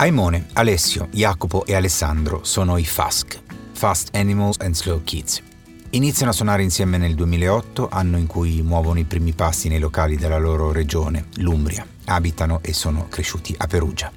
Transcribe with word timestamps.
Aimone, 0.00 0.46
Alessio, 0.52 1.08
Jacopo 1.10 1.66
e 1.66 1.74
Alessandro 1.74 2.44
sono 2.44 2.76
i 2.76 2.84
FASC, 2.84 3.40
Fast 3.72 4.14
Animals 4.14 4.58
and 4.60 4.76
Slow 4.76 5.02
Kids. 5.02 5.42
Iniziano 5.90 6.30
a 6.30 6.34
suonare 6.34 6.62
insieme 6.62 6.98
nel 6.98 7.16
2008, 7.16 7.88
anno 7.90 8.16
in 8.16 8.28
cui 8.28 8.62
muovono 8.62 9.00
i 9.00 9.04
primi 9.04 9.32
passi 9.32 9.66
nei 9.68 9.80
locali 9.80 10.14
della 10.14 10.38
loro 10.38 10.70
regione, 10.70 11.26
l'Umbria. 11.38 11.84
Abitano 12.04 12.60
e 12.62 12.72
sono 12.74 13.08
cresciuti 13.08 13.52
a 13.58 13.66
Perugia. 13.66 14.12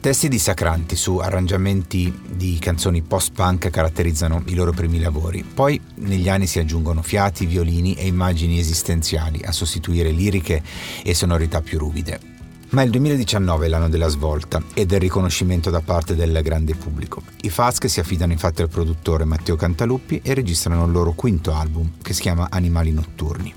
Testi 0.00 0.28
dissacranti 0.28 0.96
su 0.96 1.18
arrangiamenti 1.18 2.18
di 2.26 2.56
canzoni 2.58 3.02
post-punk 3.02 3.68
caratterizzano 3.68 4.44
i 4.46 4.54
loro 4.54 4.72
primi 4.72 5.00
lavori. 5.00 5.44
Poi 5.44 5.78
negli 5.96 6.30
anni 6.30 6.46
si 6.46 6.60
aggiungono 6.60 7.02
fiati, 7.02 7.44
violini 7.44 7.92
e 7.92 8.06
immagini 8.06 8.58
esistenziali 8.58 9.42
a 9.44 9.52
sostituire 9.52 10.12
liriche 10.12 10.62
e 11.04 11.12
sonorità 11.12 11.60
più 11.60 11.78
ruvide. 11.78 12.29
Ma 12.70 12.82
il 12.82 12.90
2019 12.90 13.66
è 13.66 13.68
l'anno 13.68 13.88
della 13.88 14.06
svolta 14.06 14.62
e 14.74 14.86
del 14.86 15.00
riconoscimento 15.00 15.70
da 15.70 15.80
parte 15.80 16.14
del 16.14 16.40
grande 16.40 16.76
pubblico. 16.76 17.20
I 17.40 17.50
Fask 17.50 17.90
si 17.90 17.98
affidano 17.98 18.30
infatti 18.30 18.62
al 18.62 18.68
produttore 18.68 19.24
Matteo 19.24 19.56
Cantaluppi 19.56 20.20
e 20.22 20.34
registrano 20.34 20.84
il 20.84 20.92
loro 20.92 21.10
quinto 21.12 21.52
album, 21.52 21.94
che 22.00 22.12
si 22.12 22.20
chiama 22.20 22.46
Animali 22.48 22.92
Notturni. 22.92 23.52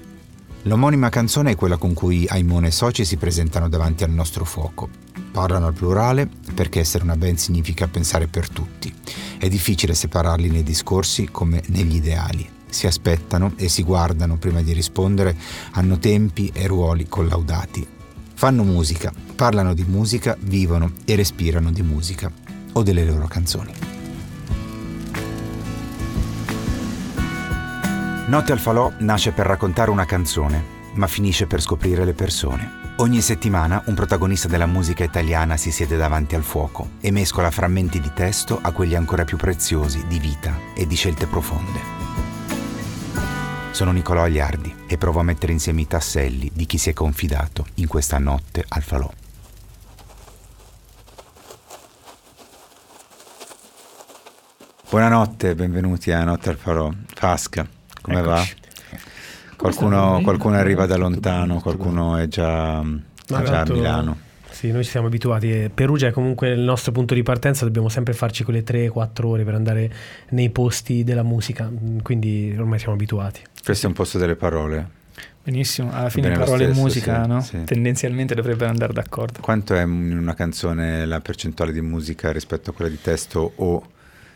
L'omonima 0.64 1.10
canzone 1.10 1.52
è 1.52 1.56
quella 1.56 1.78
con 1.78 1.94
cui 1.94 2.26
Aimone 2.28 2.70
e 2.70 2.72
Soci 2.72 3.06
si 3.06 3.18
presentano 3.18 3.70
davanti 3.70 4.04
al 4.04 4.10
nostro 4.10 4.46
fuoco. 4.46 4.90
Parlano 5.32 5.68
al 5.68 5.74
plurale 5.74 6.28
perché 6.56 6.80
essere 6.80 7.04
una 7.04 7.16
band 7.16 7.38
significa 7.38 7.88
pensare 7.88 8.26
per 8.26 8.50
tutti. 8.50 8.92
È 9.38 9.48
difficile 9.48 9.94
separarli 9.94 10.50
nei 10.50 10.64
discorsi 10.64 11.28
come 11.30 11.62
negli 11.68 11.98
ideali. 11.98 12.50
Si 12.68 12.88
aspettano 12.88 13.54
e 13.58 13.70
si 13.70 13.84
guardano 13.84 14.38
prima 14.38 14.64
di 14.64 14.74
rispondere, 14.74 15.38
hanno 15.74 16.00
tempi 16.00 16.50
e 16.52 16.66
ruoli 16.66 17.08
collaudati 17.08 18.02
Fanno 18.44 18.66
musica, 18.66 19.10
parlano 19.38 19.74
di 19.74 19.86
musica, 19.88 20.36
vivono 20.38 20.92
e 21.06 21.16
respirano 21.16 21.72
di 21.72 21.82
musica 21.82 22.30
o 22.74 22.84
delle 22.84 23.06
loro 23.06 23.26
canzoni. 23.26 23.72
Notte 28.28 28.52
al 28.52 28.60
falò 28.60 28.92
nasce 28.98 29.32
per 29.32 29.46
raccontare 29.46 29.92
una 29.92 30.04
canzone, 30.04 30.62
ma 30.96 31.08
finisce 31.08 31.48
per 31.48 31.62
scoprire 31.62 32.04
le 32.04 32.12
persone. 32.12 32.70
Ogni 32.98 33.22
settimana 33.22 33.82
un 33.86 33.94
protagonista 33.94 34.50
della 34.50 34.66
musica 34.66 35.06
italiana 35.06 35.56
si 35.56 35.72
siede 35.72 35.96
davanti 35.96 36.36
al 36.36 36.44
fuoco 36.44 36.90
e 37.00 37.12
mescola 37.12 37.50
frammenti 37.50 38.02
di 38.02 38.12
testo 38.14 38.60
a 38.62 38.74
quelli 38.74 38.96
ancora 38.96 39.24
più 39.24 39.38
preziosi 39.38 40.04
di 40.06 40.20
vita 40.20 40.54
e 40.76 40.86
di 40.86 40.96
scelte 40.96 41.28
profonde. 41.28 42.03
Sono 43.74 43.92
Nicolò 43.92 44.22
Agliardi 44.22 44.72
e 44.86 45.00
provo 45.00 45.20
a 45.20 45.24
mettere 45.24 45.52
insieme 45.52 45.82
i 45.82 45.88
tasselli 45.88 46.52
di 46.54 46.68
chi 46.68 46.78
si 46.78 46.92
è 46.92 46.94
confidato 46.94 47.66
in 47.76 47.88
questa 47.88 48.20
notte 48.20 48.64
al 48.68 48.84
falò. 48.84 49.12
Buonanotte, 54.92 55.56
benvenuti 55.56 56.12
a 56.12 56.24
Notte 56.24 56.50
al 56.52 56.58
Falò. 56.58 56.92
Fasca, 57.16 57.68
come 58.00 58.20
Eccoci. 58.20 58.30
va? 58.30 59.56
Qualcuno, 59.58 60.22
qualcuno, 60.22 60.56
arriva 60.56 60.86
da 60.86 60.96
lontano, 60.96 61.60
qualcuno 61.60 62.18
è 62.18 62.28
già, 62.28 62.80
è 62.80 63.42
già 63.42 63.62
a 63.62 63.66
Milano. 63.66 64.18
Sì, 64.52 64.70
noi 64.70 64.84
ci 64.84 64.92
siamo 64.92 65.08
abituati. 65.08 65.72
Perugia 65.74 66.10
è 66.10 66.12
comunque 66.12 66.50
il 66.50 66.60
nostro 66.60 66.92
punto 66.92 67.16
di 67.16 67.24
partenza, 67.24 67.66
dobbiamo 67.66 67.90
sempre 67.90 68.14
farci 68.14 68.44
quelle 68.44 68.64
3-4 68.64 69.26
ore 69.26 69.44
per 69.44 69.56
andare 69.56 69.92
nei 70.30 70.52
posti 70.52 71.04
della 71.04 71.24
musica, 71.24 71.72
quindi 72.04 72.56
ormai 72.56 72.78
siamo 72.78 72.94
abituati. 72.94 73.42
Questo 73.64 73.86
è 73.86 73.90
un 73.90 73.96
posto 73.96 74.18
delle 74.18 74.36
parole. 74.36 75.02
Benissimo, 75.42 75.92
alla 75.94 76.10
fine 76.10 76.30
Bene 76.30 76.44
parole 76.44 76.66
stesso, 76.66 76.80
e 76.80 76.82
musica 76.82 77.24
sì, 77.24 77.30
no? 77.30 77.42
sì. 77.42 77.64
tendenzialmente 77.64 78.36
dovrebbero 78.36 78.70
andare 78.70 78.92
d'accordo. 78.92 79.40
Quanto 79.40 79.74
è 79.74 79.84
in 79.84 80.18
una 80.18 80.34
canzone 80.34 81.06
la 81.06 81.22
percentuale 81.22 81.72
di 81.72 81.82
musica 81.82 82.32
rispetto 82.32 82.72
a 82.72 82.74
quella 82.74 82.90
di 82.90 83.00
testo 83.02 83.54
o 83.56 83.92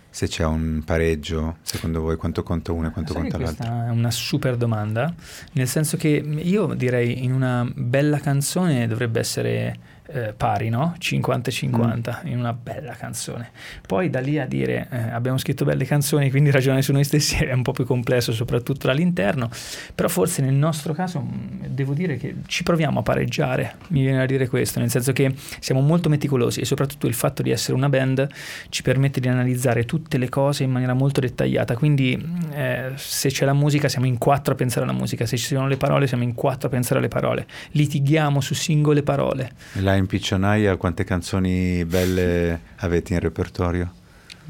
se 0.09 0.27
c'è 0.27 0.45
un 0.45 0.81
pareggio, 0.85 1.57
secondo 1.61 2.01
voi 2.01 2.15
quanto 2.15 2.41
conta 2.41 2.71
uno 2.71 2.87
e 2.87 2.91
quanto 2.91 3.13
Sai 3.13 3.21
conta 3.23 3.37
l'altro? 3.37 3.65
Questa 3.65 3.87
è 3.87 3.89
una 3.89 4.11
super 4.11 4.55
domanda, 4.55 5.13
nel 5.53 5.67
senso 5.67 5.97
che 5.97 6.07
io 6.09 6.73
direi 6.73 7.23
in 7.23 7.33
una 7.33 7.69
bella 7.75 8.19
canzone 8.19 8.87
dovrebbe 8.87 9.19
essere 9.19 9.77
eh, 10.07 10.33
pari, 10.35 10.69
no? 10.69 10.95
50-50 10.99 12.23
mm. 12.23 12.27
in 12.27 12.39
una 12.39 12.53
bella 12.53 12.93
canzone. 12.93 13.51
Poi 13.85 14.09
da 14.09 14.19
lì 14.19 14.39
a 14.39 14.45
dire 14.45 14.87
eh, 14.89 14.97
abbiamo 15.11 15.37
scritto 15.37 15.65
belle 15.65 15.85
canzoni, 15.85 16.29
quindi 16.29 16.51
ragionare 16.51 16.81
su 16.81 16.91
noi 16.91 17.03
stessi 17.03 17.35
è 17.43 17.53
un 17.53 17.61
po' 17.61 17.71
più 17.71 17.85
complesso, 17.85 18.31
soprattutto 18.31 18.87
dall'interno, 18.87 19.49
però 19.93 20.07
forse 20.07 20.41
nel 20.41 20.53
nostro 20.53 20.93
caso 20.93 21.21
mm, 21.21 21.65
devo 21.67 21.93
dire 21.93 22.17
che 22.17 22.35
ci 22.47 22.63
proviamo 22.63 22.99
a 22.99 23.03
pareggiare, 23.03 23.75
mi 23.89 24.01
viene 24.01 24.21
a 24.21 24.25
dire 24.25 24.47
questo, 24.47 24.79
nel 24.79 24.89
senso 24.89 25.11
che 25.11 25.33
siamo 25.59 25.81
molto 25.81 26.09
meticolosi 26.09 26.61
e 26.61 26.65
soprattutto 26.65 27.07
il 27.07 27.13
fatto 27.13 27.41
di 27.41 27.51
essere 27.51 27.75
una 27.75 27.89
band 27.89 28.27
ci 28.69 28.81
permette 28.81 29.19
di 29.19 29.27
analizzare 29.27 29.85
tutte 29.85 30.17
le 30.17 30.29
cose 30.29 30.63
in 30.63 30.71
maniera 30.71 30.93
molto 30.93 31.19
dettagliata, 31.19 31.75
quindi 31.75 32.17
mm, 32.17 32.51
eh, 32.53 32.91
se 32.95 33.29
c'è 33.29 33.45
la 33.45 33.53
musica 33.53 33.89
siamo 33.89 34.05
in 34.05 34.17
quattro 34.17 34.53
a 34.53 34.55
pensare 34.55 34.85
alla 34.85 34.93
musica, 34.93 35.25
se 35.25 35.37
ci 35.37 35.47
sono 35.47 35.67
le 35.67 35.77
parole 35.77 36.07
siamo 36.07 36.23
in 36.23 36.33
quattro 36.33 36.67
a 36.67 36.71
pensare 36.71 36.99
alle 36.99 37.09
parole, 37.09 37.45
litighiamo 37.71 38.39
su 38.39 38.53
singole 38.53 39.03
parole. 39.03 39.51
La 39.73 39.96
in 39.97 40.05
piccionaia 40.05 40.77
quante 40.77 41.03
canzoni 41.03 41.83
belle 41.85 42.61
avete 42.77 43.13
in 43.13 43.19
repertorio? 43.19 43.93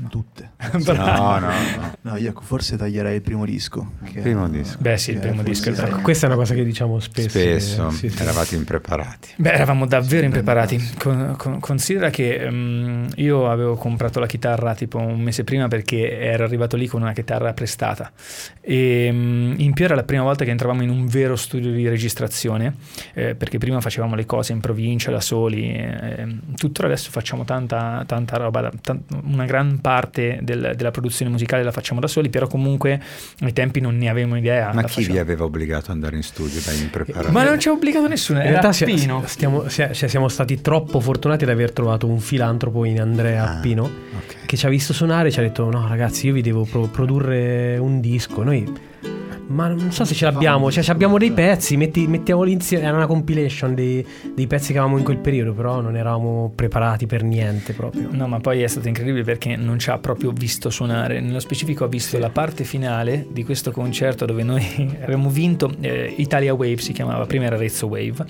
Tutte. 0.09 0.51
no, 0.93 1.39
no, 1.39 1.39
no. 1.39 1.95
No, 2.01 2.17
io 2.17 2.31
forse 2.39 2.77
taglierei 2.77 3.15
il 3.15 3.21
primo 3.21 3.45
disco. 3.45 3.93
Il 4.13 4.21
primo 4.21 4.47
disco. 4.47 4.77
Beh, 4.79 4.97
sì, 4.97 5.11
il 5.11 5.19
primo 5.19 5.41
disco. 5.41 5.69
Ecco, 5.69 6.01
questa 6.01 6.27
è 6.27 6.29
una 6.29 6.37
cosa 6.37 6.53
che 6.53 6.63
diciamo 6.63 6.99
spesso. 6.99 7.29
Spesso, 7.29 7.89
sì, 7.89 8.09
sì. 8.09 8.21
eravate 8.21 8.55
impreparati. 8.55 9.29
Beh, 9.37 9.53
eravamo 9.53 9.87
davvero 9.87 10.25
impreparati. 10.25 10.93
Con, 10.99 11.33
con, 11.35 11.59
considera 11.59 12.11
che 12.11 12.45
um, 12.47 13.07
io 13.15 13.49
avevo 13.49 13.75
comprato 13.75 14.19
la 14.19 14.27
chitarra 14.27 14.75
tipo 14.75 14.99
un 14.99 15.19
mese 15.19 15.43
prima 15.43 15.67
perché 15.67 16.19
ero 16.19 16.43
arrivato 16.43 16.77
lì 16.77 16.85
con 16.87 17.01
una 17.01 17.13
chitarra 17.13 17.53
prestata. 17.53 18.11
E 18.61 19.09
um, 19.11 19.55
in 19.57 19.73
più 19.73 19.85
era 19.85 19.95
la 19.95 20.03
prima 20.03 20.23
volta 20.23 20.45
che 20.45 20.51
entravamo 20.51 20.83
in 20.83 20.89
un 20.89 21.07
vero 21.07 21.35
studio 21.35 21.71
di 21.71 21.87
registrazione, 21.89 22.75
eh, 23.15 23.33
perché 23.33 23.57
prima 23.57 23.81
facevamo 23.81 24.13
le 24.13 24.27
cose 24.27 24.51
in 24.53 24.59
provincia 24.59 25.09
da 25.09 25.21
soli. 25.21 25.73
Eh, 25.73 26.37
tuttora 26.55 26.87
adesso 26.87 27.09
facciamo 27.09 27.45
tanta, 27.45 28.03
tanta 28.05 28.37
roba, 28.37 28.69
t- 28.69 28.95
una 29.23 29.45
gran 29.45 29.79
parte 29.79 29.85
del, 30.41 30.73
della 30.75 30.91
produzione 30.91 31.31
musicale 31.31 31.63
la 31.63 31.71
facciamo 31.71 31.99
da 31.99 32.07
soli, 32.07 32.29
però 32.29 32.47
comunque 32.47 33.01
ai 33.39 33.53
tempi 33.53 33.79
non 33.79 33.97
ne 33.97 34.09
avevamo 34.09 34.37
idea. 34.37 34.71
Ma 34.73 34.83
chi 34.83 34.93
facciamo. 34.93 35.13
vi 35.13 35.19
aveva 35.19 35.45
obbligato 35.45 35.85
ad 35.85 35.91
andare 35.91 36.15
in 36.15 36.23
studio 36.23 36.59
da 36.63 36.71
impreparare? 36.73 37.31
Ma 37.31 37.43
non 37.43 37.59
ci 37.59 37.69
ha 37.69 37.71
obbligato 37.71 38.07
nessuno, 38.07 38.39
in 38.39 38.49
realtà 38.49 38.69
Appino. 38.69 39.23
Stiamo, 39.25 39.69
cioè, 39.69 39.93
siamo 39.93 40.27
stati 40.27 40.61
troppo 40.61 40.99
fortunati 40.99 41.43
ad 41.43 41.49
aver 41.49 41.71
trovato 41.71 42.07
un 42.07 42.19
filantropo 42.19 42.85
in 42.85 42.99
Andrea 42.99 43.43
ah, 43.43 43.57
Appino 43.57 43.83
okay. 43.83 44.45
che 44.45 44.57
ci 44.57 44.65
ha 44.65 44.69
visto 44.69 44.93
suonare 44.93 45.29
e 45.29 45.31
ci 45.31 45.39
ha 45.39 45.43
detto 45.43 45.69
no 45.69 45.87
ragazzi 45.87 46.27
io 46.27 46.33
vi 46.33 46.41
devo 46.41 46.63
pro- 46.63 46.87
produrre 46.87 47.77
un 47.77 47.99
disco. 47.99 48.43
Noi 48.43 48.65
ma 49.47 49.67
non 49.69 49.91
so 49.91 50.03
se 50.03 50.13
ce 50.13 50.25
l'abbiamo, 50.25 50.69
cioè 50.71 50.83
abbiamo 50.89 51.17
dei 51.17 51.31
pezzi, 51.31 51.77
metti, 51.77 52.05
mettiamoli 52.07 52.51
insieme, 52.51 52.85
era 52.85 52.97
una 52.97 53.07
compilation 53.07 53.73
dei, 53.73 54.05
dei, 54.35 54.45
pezzi 54.45 54.71
che 54.71 54.77
avevamo 54.77 54.97
in 54.97 55.05
quel 55.05 55.17
periodo, 55.17 55.53
però 55.53 55.79
non 55.79 55.95
eravamo 55.95 56.51
preparati 56.53 57.07
per 57.07 57.23
niente 57.23 57.73
proprio. 57.73 58.09
No, 58.11 58.27
ma 58.27 58.39
poi 58.39 58.61
è 58.61 58.67
stato 58.67 58.87
incredibile 58.87 59.23
perché 59.23 59.55
non 59.55 59.79
ci 59.79 59.89
ha 59.89 59.97
proprio 59.99 60.31
visto 60.31 60.69
suonare, 60.69 61.21
nello 61.21 61.39
specifico 61.39 61.85
ha 61.85 61.87
visto 61.87 62.17
sì. 62.17 62.21
la 62.21 62.29
parte 62.29 62.65
finale 62.65 63.25
di 63.31 63.43
questo 63.43 63.71
concerto 63.71 64.25
dove 64.25 64.43
noi 64.43 64.65
abbiamo 65.01 65.29
vinto, 65.29 65.73
eh, 65.79 66.13
Italia 66.17 66.53
Wave 66.53 66.77
si 66.77 66.91
chiamava, 66.91 67.25
prima 67.25 67.45
era 67.45 67.55
Rezzo 67.55 67.87
Wave, 67.87 68.25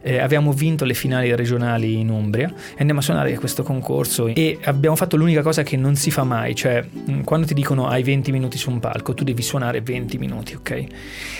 eh, 0.00 0.18
abbiamo 0.18 0.52
vinto 0.52 0.84
le 0.84 0.94
finali 0.94 1.34
regionali 1.34 1.98
in 1.98 2.08
Umbria 2.08 2.48
e 2.48 2.76
andiamo 2.78 3.00
a 3.00 3.02
suonare 3.02 3.34
questo 3.34 3.62
concorso 3.62 4.26
e 4.26 4.58
abbiamo 4.64 4.96
fatto 4.96 5.16
l'unica 5.16 5.42
cosa 5.42 5.62
che 5.62 5.76
non 5.76 5.96
si 5.96 6.10
fa 6.10 6.24
mai, 6.24 6.54
cioè 6.54 6.82
quando 7.24 7.46
ti 7.46 7.54
dicono 7.54 7.88
hai 7.88 8.02
20 8.02 8.32
minuti 8.32 8.56
su 8.56 8.70
un 8.70 8.80
palco 8.80 9.12
tu 9.12 9.22
devi 9.22 9.42
suonare 9.42 9.80
20 9.82 10.18
minuti 10.18 10.21
ok? 10.54 10.86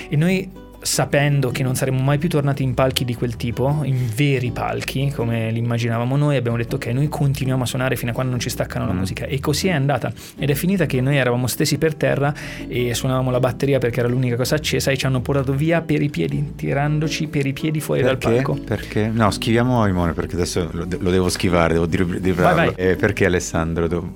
E 0.08 0.16
noi 0.16 0.50
sapendo 0.82 1.50
che 1.50 1.62
non 1.62 1.74
saremmo 1.76 2.02
mai 2.02 2.18
più 2.18 2.28
tornati 2.28 2.62
in 2.62 2.74
palchi 2.74 3.04
di 3.04 3.14
quel 3.14 3.36
tipo, 3.36 3.80
in 3.84 4.08
veri 4.14 4.50
palchi 4.50 5.10
come 5.14 5.50
li 5.50 5.58
immaginavamo 5.58 6.16
noi, 6.16 6.36
abbiamo 6.36 6.56
detto 6.56 6.76
ok, 6.76 6.86
noi 6.86 7.08
continuiamo 7.08 7.62
a 7.62 7.66
suonare 7.66 7.96
fino 7.96 8.10
a 8.10 8.14
quando 8.14 8.32
non 8.32 8.40
ci 8.40 8.50
staccano 8.50 8.86
la 8.86 8.92
Mm. 8.92 8.98
musica 8.98 9.24
e 9.26 9.38
così 9.40 9.68
è 9.68 9.72
andata 9.72 10.12
ed 10.36 10.50
è 10.50 10.54
finita 10.54 10.84
che 10.86 11.00
noi 11.00 11.16
eravamo 11.16 11.46
stesi 11.46 11.78
per 11.78 11.94
terra 11.94 12.34
e 12.68 12.94
suonavamo 12.94 13.30
la 13.30 13.38
batteria 13.40 13.78
perché 13.78 14.00
era 14.00 14.08
l'unica 14.08 14.36
cosa 14.36 14.56
accesa 14.56 14.90
e 14.90 14.96
ci 14.96 15.06
hanno 15.06 15.20
portato 15.20 15.52
via 15.52 15.80
per 15.82 16.02
i 16.02 16.10
piedi, 16.10 16.52
tirandoci 16.56 17.28
per 17.28 17.46
i 17.46 17.52
piedi 17.52 17.80
fuori 17.80 18.02
dal 18.02 18.18
Perché? 18.18 18.42
palco. 18.42 18.54
Perché? 18.62 19.06
No, 19.06 19.30
schiviamo 19.30 19.86
Imone 19.86 20.12
perché 20.12 20.34
adesso 20.34 20.68
lo, 20.72 20.86
lo 20.98 21.10
devo 21.10 21.28
schivare, 21.28 21.74
devo 21.74 21.86
dir- 21.86 22.18
dirlo. 22.18 22.42
Vai, 22.42 22.54
vai. 22.54 22.72
Eh, 22.76 22.96
perché 22.96 23.24
Alessandro 23.26 23.86
do- 23.86 24.12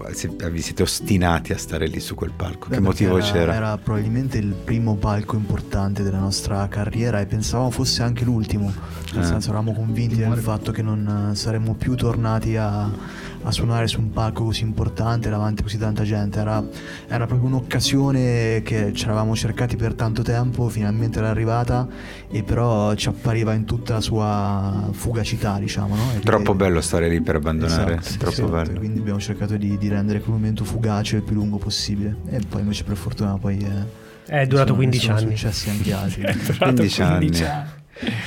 vi 0.51 0.61
siete 0.61 0.83
ostinati 0.83 1.53
a 1.53 1.59
stare 1.59 1.87
lì 1.87 2.01
su 2.01 2.15
quel 2.15 2.33
palco? 2.35 2.69
Beh, 2.69 2.75
che 2.77 2.81
motivo 2.81 3.17
era, 3.19 3.27
c'era? 3.31 3.55
Era 3.55 3.79
probabilmente 3.79 4.39
il 4.39 4.53
primo 4.53 4.97
palco 4.97 5.37
importante 5.37 6.03
della 6.03 6.19
nostra 6.19 6.56
carriera 6.69 7.21
e 7.21 7.27
pensavamo 7.27 7.71
fosse 7.71 8.03
anche 8.03 8.25
l'ultimo. 8.25 8.73
Nel 9.15 9.23
Eh. 9.23 9.27
senso 9.27 9.49
eravamo 9.51 9.73
convinti 9.73 10.17
del 10.17 10.33
fatto 10.39 10.73
che 10.73 10.83
non 10.83 11.31
eh, 11.31 11.35
saremmo 11.35 11.75
più 11.75 11.95
tornati 11.95 12.57
a, 12.57 12.85
a 12.85 13.51
suonare 13.53 13.87
su 13.87 14.01
un 14.01 14.11
palco 14.11 14.45
così 14.45 14.63
importante 14.65 15.31
davanti 15.31 15.61
a 15.61 15.65
così 15.65 15.79
tanta 15.79 16.03
gente. 16.03 16.41
Era, 16.41 16.63
era 17.07 17.27
proprio 17.27 17.49
un'occasione 17.49 18.63
che 18.65 18.93
ci 18.93 19.05
eravamo 19.05 19.35
cercati 19.37 19.77
per 19.77 19.95
tanto 19.95 20.23
tempo, 20.23 20.69
finalmente 20.69 21.19
era 21.19 21.29
arrivata 21.31 21.87
e 22.29 22.43
però 22.43 22.95
ci 22.95 23.09
appariva 23.09 23.55
in 23.55 23.65
tutta 23.65 23.95
la 23.95 24.01
sua 24.01 24.89
fugacità, 24.91 25.59
diciamo. 25.59 25.95
No? 25.95 26.03
Troppo 26.23 26.43
quindi- 26.43 26.63
bello 26.65 26.81
stare 26.81 27.09
lì 27.09 27.21
per 27.21 27.37
abbandonare, 27.37 27.99
Esatto, 27.99 28.17
troppo 28.19 28.33
esatto, 28.35 28.51
bello. 28.51 28.79
Quindi 28.79 28.99
abbiamo 29.01 29.21
cercato 29.21 29.57
di, 29.57 29.79
di 29.79 29.89
rendere 29.89 30.21
quel 30.21 30.35
momento 30.35 30.65
fugace 30.65 31.17
il 31.17 31.23
più 31.23 31.35
lungo 31.37 31.59
possibile. 31.59 32.17
E 32.29 32.41
poi 32.49 32.63
invece 32.63 32.85
per 32.85 32.97
fortuna 32.97 33.37
poi... 33.39 33.59
eh, 33.59 34.05
È 34.27 34.45
durato 34.47 34.67
sono- 34.69 34.77
15 34.79 35.05
sono 35.07 35.17
anni. 35.19 35.37
successi 35.37 35.71
anche 35.71 35.93
altri. 35.93 36.23
È 36.23 36.33
durato 36.35 36.65
15 36.65 37.03
anni. 37.03 37.17
15 37.19 37.45
anni. 37.45 37.69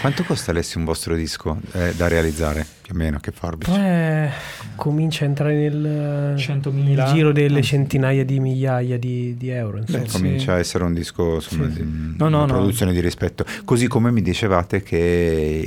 Quanto 0.01 0.23
costa 0.23 0.51
Alessio 0.51 0.79
un 0.79 0.85
vostro 0.85 1.15
disco 1.15 1.59
eh, 1.73 1.93
da 1.95 2.07
realizzare? 2.07 2.65
Più 2.89 2.97
o 2.97 3.03
meno, 3.03 3.19
che 3.19 3.31
forbice? 3.31 3.69
Poi 3.69 4.73
comincia 4.75 5.23
a 5.23 5.27
entrare 5.27 5.53
nel, 5.53 6.33
100.000. 6.35 6.71
nel 6.73 7.03
giro 7.13 7.31
delle 7.31 7.59
Ah. 7.59 7.61
centinaia 7.61 8.25
di 8.25 8.39
migliaia 8.39 8.97
di, 8.97 9.37
di 9.37 9.49
euro. 9.49 9.83
Beh, 9.87 10.07
comincia 10.11 10.53
a 10.53 10.57
essere 10.57 10.85
un 10.85 10.95
disco 10.95 11.35
insomma, 11.35 11.67
di 11.67 11.83
No, 11.83 12.29
no, 12.29 12.37
una 12.37 12.45
no. 12.47 12.53
produzione 12.53 12.91
di 12.91 12.99
rispetto. 12.99 13.45
Così 13.63 13.85
come 13.87 14.09
mi 14.11 14.23
dicevate 14.23 14.81
che 14.81 14.97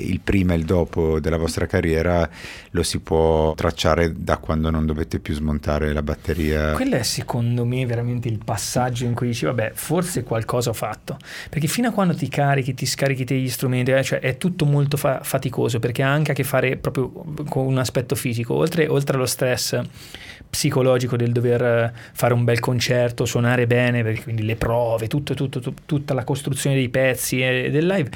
il 0.05 0.19
prima 0.19 0.55
e 0.55 0.57
il 0.57 0.65
dopo 0.65 1.21
della 1.21 1.37
vostra 1.37 1.67
carriera 1.67 2.29
lo 2.71 2.83
si 2.83 2.99
può 2.99 3.55
tracciare 3.55 4.13
da 4.17 4.39
quando 4.39 4.71
non 4.71 4.85
dovete 4.85 5.21
più 5.21 5.35
smontare 5.35 5.93
la 5.93 6.03
batteria. 6.03 6.73
Quello 6.73 6.97
è 6.97 7.05
secondo 7.05 7.65
me 7.65 7.87
veramente 7.87 8.27
il 8.27 8.41
passaggio 8.45 9.05
in 9.05 9.15
cui 9.15 9.29
dici, 9.29 9.45
vabbè, 9.45 9.71
forse 9.75 10.25
qualcosa 10.25 10.71
ho 10.71 10.75
fatto. 10.75 11.19
Perché 11.49 11.69
fino 11.69 11.87
a 11.87 11.93
quando 11.93 12.17
ti 12.17 12.27
carichi, 12.29 12.75
ti 12.75 12.85
scarichi 12.85 13.25
te 13.25 13.37
gli 13.37 13.49
strumenti, 13.49 13.93
eh, 13.93 14.03
cioè 14.03 14.19
è 14.19 14.37
tutto 14.39 14.65
molto 14.65 14.97
fa- 14.97 15.21
faticoso 15.23 15.79
perché 15.79 16.03
ha 16.03 16.11
anche 16.11 16.33
a 16.33 16.35
che 16.35 16.43
fare 16.43 16.77
proprio 16.77 17.11
con 17.49 17.67
un 17.67 17.79
aspetto 17.79 18.15
fisico. 18.15 18.55
Oltre, 18.55 18.87
oltre 18.89 19.17
allo 19.17 19.27
stress 19.27 19.81
psicologico 20.49 21.17
del 21.17 21.33
dover 21.33 21.63
eh, 21.63 21.93
fare 22.13 22.35
un 22.35 22.45
bel 22.45 22.61
concerto, 22.61 23.25
suonare 23.25 23.67
bene, 23.67 24.21
quindi 24.23 24.43
le 24.43 24.57
prove, 24.57 25.07
tutto, 25.07 25.35
tutto, 25.35 25.61
tu- 25.61 25.75
tutta 25.87 26.15
la 26.15 26.25
costruzione 26.25 26.77
dei 26.77 26.89
pezzi 26.89 27.41
e 27.41 27.71
del 27.71 27.87
live. 27.87 28.11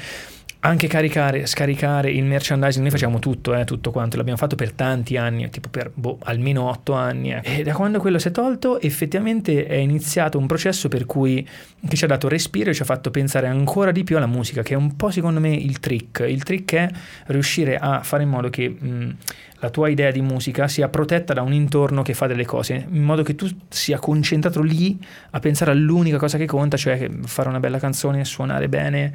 Anche 0.59 0.87
caricare, 0.87 1.45
scaricare 1.45 2.09
il 2.11 2.23
merchandising, 2.23 2.81
noi 2.81 2.91
facciamo 2.91 3.19
tutto, 3.19 3.53
eh, 3.53 3.63
tutto 3.63 3.91
quanto, 3.91 4.17
l'abbiamo 4.17 4.39
fatto 4.39 4.55
per 4.55 4.71
tanti 4.71 5.15
anni, 5.15 5.49
tipo 5.51 5.69
per 5.69 5.91
boh, 5.93 6.17
almeno 6.23 6.67
otto 6.67 6.93
anni. 6.93 7.31
eh. 7.31 7.41
E 7.43 7.63
da 7.63 7.73
quando 7.73 7.99
quello 7.99 8.17
si 8.17 8.29
è 8.29 8.31
tolto, 8.31 8.81
effettivamente 8.81 9.65
è 9.67 9.75
iniziato 9.75 10.39
un 10.39 10.47
processo 10.47 10.89
per 10.89 11.05
cui 11.05 11.47
che 11.87 11.95
ci 11.95 12.03
ha 12.03 12.07
dato 12.07 12.27
respiro 12.27 12.71
e 12.71 12.73
ci 12.73 12.81
ha 12.81 12.85
fatto 12.85 13.11
pensare 13.11 13.47
ancora 13.47 13.91
di 13.91 14.03
più 14.03 14.17
alla 14.17 14.25
musica, 14.25 14.63
che 14.63 14.73
è 14.73 14.77
un 14.77 14.95
po' 14.95 15.11
secondo 15.11 15.39
me 15.39 15.53
il 15.53 15.79
trick. 15.79 16.25
Il 16.27 16.43
trick 16.43 16.73
è 16.73 16.89
riuscire 17.27 17.77
a 17.77 18.01
fare 18.01 18.23
in 18.23 18.29
modo 18.29 18.49
che 18.49 18.67
mh, 18.67 19.15
la 19.59 19.69
tua 19.69 19.89
idea 19.89 20.11
di 20.11 20.21
musica 20.21 20.67
sia 20.67 20.87
protetta 20.87 21.33
da 21.33 21.41
un 21.41 21.53
intorno 21.53 22.03
che 22.03 22.13
fa 22.13 22.27
delle 22.27 22.45
cose, 22.45 22.85
in 22.89 23.03
modo 23.03 23.23
che 23.23 23.35
tu 23.35 23.49
sia 23.69 23.97
concentrato 23.97 24.61
lì 24.61 24.99
a 25.31 25.39
pensare 25.39 25.71
all'unica 25.71 26.17
cosa 26.17 26.37
che 26.37 26.45
conta, 26.45 26.77
cioè 26.77 27.09
fare 27.23 27.49
una 27.49 27.59
bella 27.59 27.79
canzone, 27.79 28.23
suonare 28.23 28.69
bene, 28.69 29.13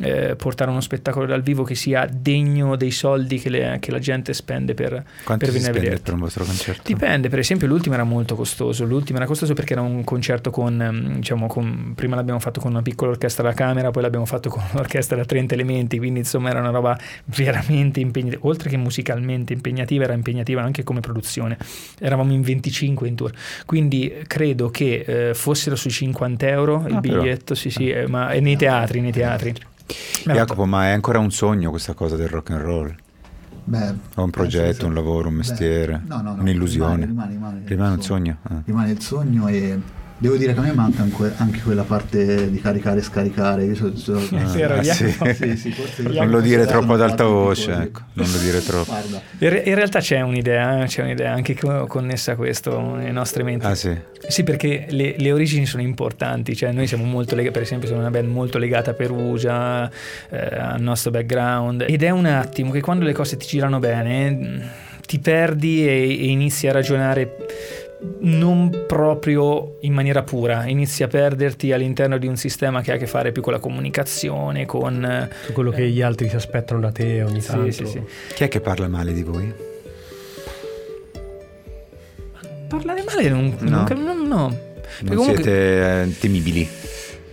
eh, 0.00 0.34
portare 0.36 0.70
uno 0.70 0.80
spettacolo 0.80 1.26
dal 1.26 1.42
vivo 1.42 1.62
che 1.64 1.74
sia 1.74 2.08
degno 2.10 2.76
dei 2.76 2.90
soldi 2.90 3.38
che, 3.38 3.50
le- 3.50 3.76
che 3.80 3.90
la 3.90 3.98
gente 3.98 4.32
spende 4.32 4.72
per, 4.72 5.04
Quanto 5.24 5.44
per 5.44 5.54
venire 5.54 5.70
a 5.70 5.74
vederti. 5.74 6.00
per 6.02 6.14
un 6.14 6.20
vostro 6.20 6.44
concerto? 6.44 6.82
Dipende, 6.86 7.28
per 7.28 7.38
esempio 7.40 7.66
l'ultimo 7.66 7.94
era 7.94 8.04
molto 8.04 8.34
costoso, 8.34 8.84
l'ultimo 8.86 9.18
era 9.18 9.26
costoso 9.26 9.52
perché 9.52 9.74
era 9.74 9.82
un 9.82 10.02
concerto 10.04 10.50
con, 10.50 10.80
ehm, 10.80 11.14
diciamo, 11.16 11.46
con, 11.46 11.92
prima 11.94 12.16
l'abbiamo 12.16 12.40
fatto 12.40 12.60
con 12.60 12.70
una 12.70 12.82
piccola 12.82 13.10
orchestra 13.10 13.42
da 13.42 13.52
camera, 13.52 13.90
poi 13.90 14.02
l'abbiamo 14.02 14.24
fatto 14.26 14.48
con 14.48 14.62
un'orchestra 14.72 15.16
da 15.16 15.24
30 15.26 15.52
elementi, 15.54 15.98
quindi 15.98 16.20
insomma 16.20 16.48
era 16.48 16.60
una 16.60 16.70
roba 16.70 16.98
veramente 17.26 18.00
impegnativa, 18.00 18.46
oltre 18.46 18.70
che 18.70 18.78
musicalmente 18.78 19.52
impegnativa, 19.82 20.04
era 20.04 20.14
impegnativa 20.14 20.62
anche 20.62 20.82
come 20.84 21.00
produzione, 21.00 21.58
eravamo 21.98 22.32
in 22.32 22.42
25 22.42 23.08
in 23.08 23.14
tour, 23.14 23.32
quindi 23.66 24.12
credo 24.26 24.70
che 24.70 25.04
eh, 25.06 25.34
fossero 25.34 25.76
sui 25.76 25.90
50 25.90 26.48
euro 26.48 26.84
il 26.86 26.94
Ah, 26.94 27.00
però. 27.00 27.20
biglietto, 27.20 27.54
sì 27.54 27.70
sì, 27.70 27.90
eh, 27.90 28.06
ma 28.06 28.28
è 28.30 28.40
nei 28.40 28.56
teatri, 28.56 29.00
nei 29.00 29.12
teatri. 29.12 29.54
Ma 30.24 30.32
Jacopo, 30.34 30.64
ma 30.64 30.86
è 30.86 30.90
ancora 30.92 31.18
un 31.18 31.30
sogno 31.30 31.70
questa 31.70 31.92
cosa 31.94 32.16
del 32.16 32.28
rock 32.28 32.50
and 32.50 32.60
roll? 32.60 32.94
Beh, 33.64 33.94
O 34.16 34.24
un 34.24 34.30
progetto, 34.30 34.86
un 34.86 34.94
lavoro, 34.94 35.28
un 35.28 35.34
beh, 35.34 35.38
mestiere, 35.38 36.02
no, 36.06 36.20
no, 36.20 36.34
no, 36.34 36.40
un'illusione? 36.42 37.06
Rimane, 37.06 37.32
rimane, 37.32 37.32
rimane, 37.32 37.62
Rimane 37.66 37.94
un 37.94 38.02
sogno? 38.02 38.36
Ah. 38.42 38.62
Rimane 38.64 38.90
il 38.90 39.00
sogno 39.00 39.46
e 39.48 39.78
devo 40.22 40.36
dire 40.36 40.54
che 40.54 40.60
a 40.60 40.62
me 40.62 40.72
manca 40.72 41.02
anche, 41.36 41.60
quella 41.62 41.82
parte 41.82 42.48
di 42.48 42.60
caricare 42.60 43.00
e 43.00 43.02
scaricare. 43.02 43.64
Io 43.64 43.74
so, 43.74 43.96
so- 43.96 44.18
È 44.30 44.42
vero, 44.56 44.74
Ah, 44.74 44.82
sì. 44.84 45.10
Sì, 45.34 45.56
sì, 45.56 45.74
Non 46.12 46.30
lo 46.30 46.40
dire 46.40 46.64
sono 46.64 46.78
troppo 46.78 46.92
ad 46.94 47.00
alta 47.00 47.24
voce, 47.24 47.72
ecco, 47.72 48.02
non 48.12 48.30
lo 48.30 48.38
dire 48.38 48.62
troppo. 48.64 48.94
In 49.38 49.48
re- 49.48 49.62
in 49.66 49.74
realtà 49.74 49.98
c'è 49.98 50.20
un'idea, 50.20 50.84
eh, 50.84 50.86
c'è 50.86 51.02
un'idea 51.02 51.32
anche 51.32 51.56
co- 51.56 51.86
connessa 51.86 52.32
a 52.32 52.36
questo 52.36 52.94
nelle 52.94 53.10
nostre 53.10 53.42
menti. 53.42 53.66
Ah 53.66 53.74
sì, 53.74 53.92
Sì, 54.28 54.44
perché 54.44 54.86
le, 54.90 55.16
le 55.18 55.32
origini 55.32 55.66
sono 55.66 55.82
importanti, 55.82 56.54
cioè 56.54 56.70
noi 56.70 56.86
siamo 56.86 57.02
molto 57.04 57.34
legati, 57.34 57.52
per 57.54 57.62
esempio 57.62 57.88
siamo 57.88 58.02
una 58.02 58.10
band 58.12 58.28
molto 58.28 58.58
legata 58.58 58.92
a 58.92 58.94
Perugia, 58.94 59.90
eh, 60.30 60.36
al 60.56 60.80
nostro 60.80 61.10
background, 61.10 61.84
ed 61.88 62.00
è 62.04 62.10
un 62.10 62.26
attimo 62.26 62.70
che 62.70 62.80
quando 62.80 63.04
le 63.04 63.12
cose 63.12 63.36
ti 63.36 63.46
girano 63.48 63.80
bene 63.80 64.90
ti 65.04 65.18
perdi 65.18 65.84
e, 65.86 65.90
e 66.10 66.26
inizi 66.30 66.68
a 66.68 66.72
ragionare 66.72 67.36
non 68.20 68.84
proprio 68.86 69.76
in 69.80 69.92
maniera 69.92 70.22
pura, 70.22 70.66
inizi 70.66 71.02
a 71.02 71.08
perderti 71.08 71.72
all'interno 71.72 72.18
di 72.18 72.26
un 72.26 72.36
sistema 72.36 72.80
che 72.80 72.92
ha 72.92 72.94
a 72.94 72.98
che 72.98 73.06
fare 73.06 73.32
più 73.32 73.42
con 73.42 73.52
la 73.52 73.58
comunicazione, 73.58 74.66
con... 74.66 75.28
Su 75.44 75.52
quello 75.52 75.70
che 75.70 75.88
gli 75.88 76.02
altri 76.02 76.28
si 76.28 76.36
aspettano 76.36 76.80
da 76.80 76.90
te 76.90 77.22
ogni 77.22 77.40
sì, 77.40 77.50
tanto. 77.50 77.70
sì, 77.70 77.86
sì. 77.86 78.02
chi 78.34 78.44
è 78.44 78.48
che 78.48 78.60
parla 78.60 78.88
male 78.88 79.12
di 79.12 79.22
voi? 79.22 79.52
Parlare 82.68 83.04
male 83.04 83.28
non... 83.28 83.56
No. 83.60 83.86
non, 83.94 84.26
no. 84.26 84.70
Non 85.00 85.16
comunque- 85.16 85.42
siete 85.42 86.02
eh, 86.02 86.18
temibili? 86.18 86.68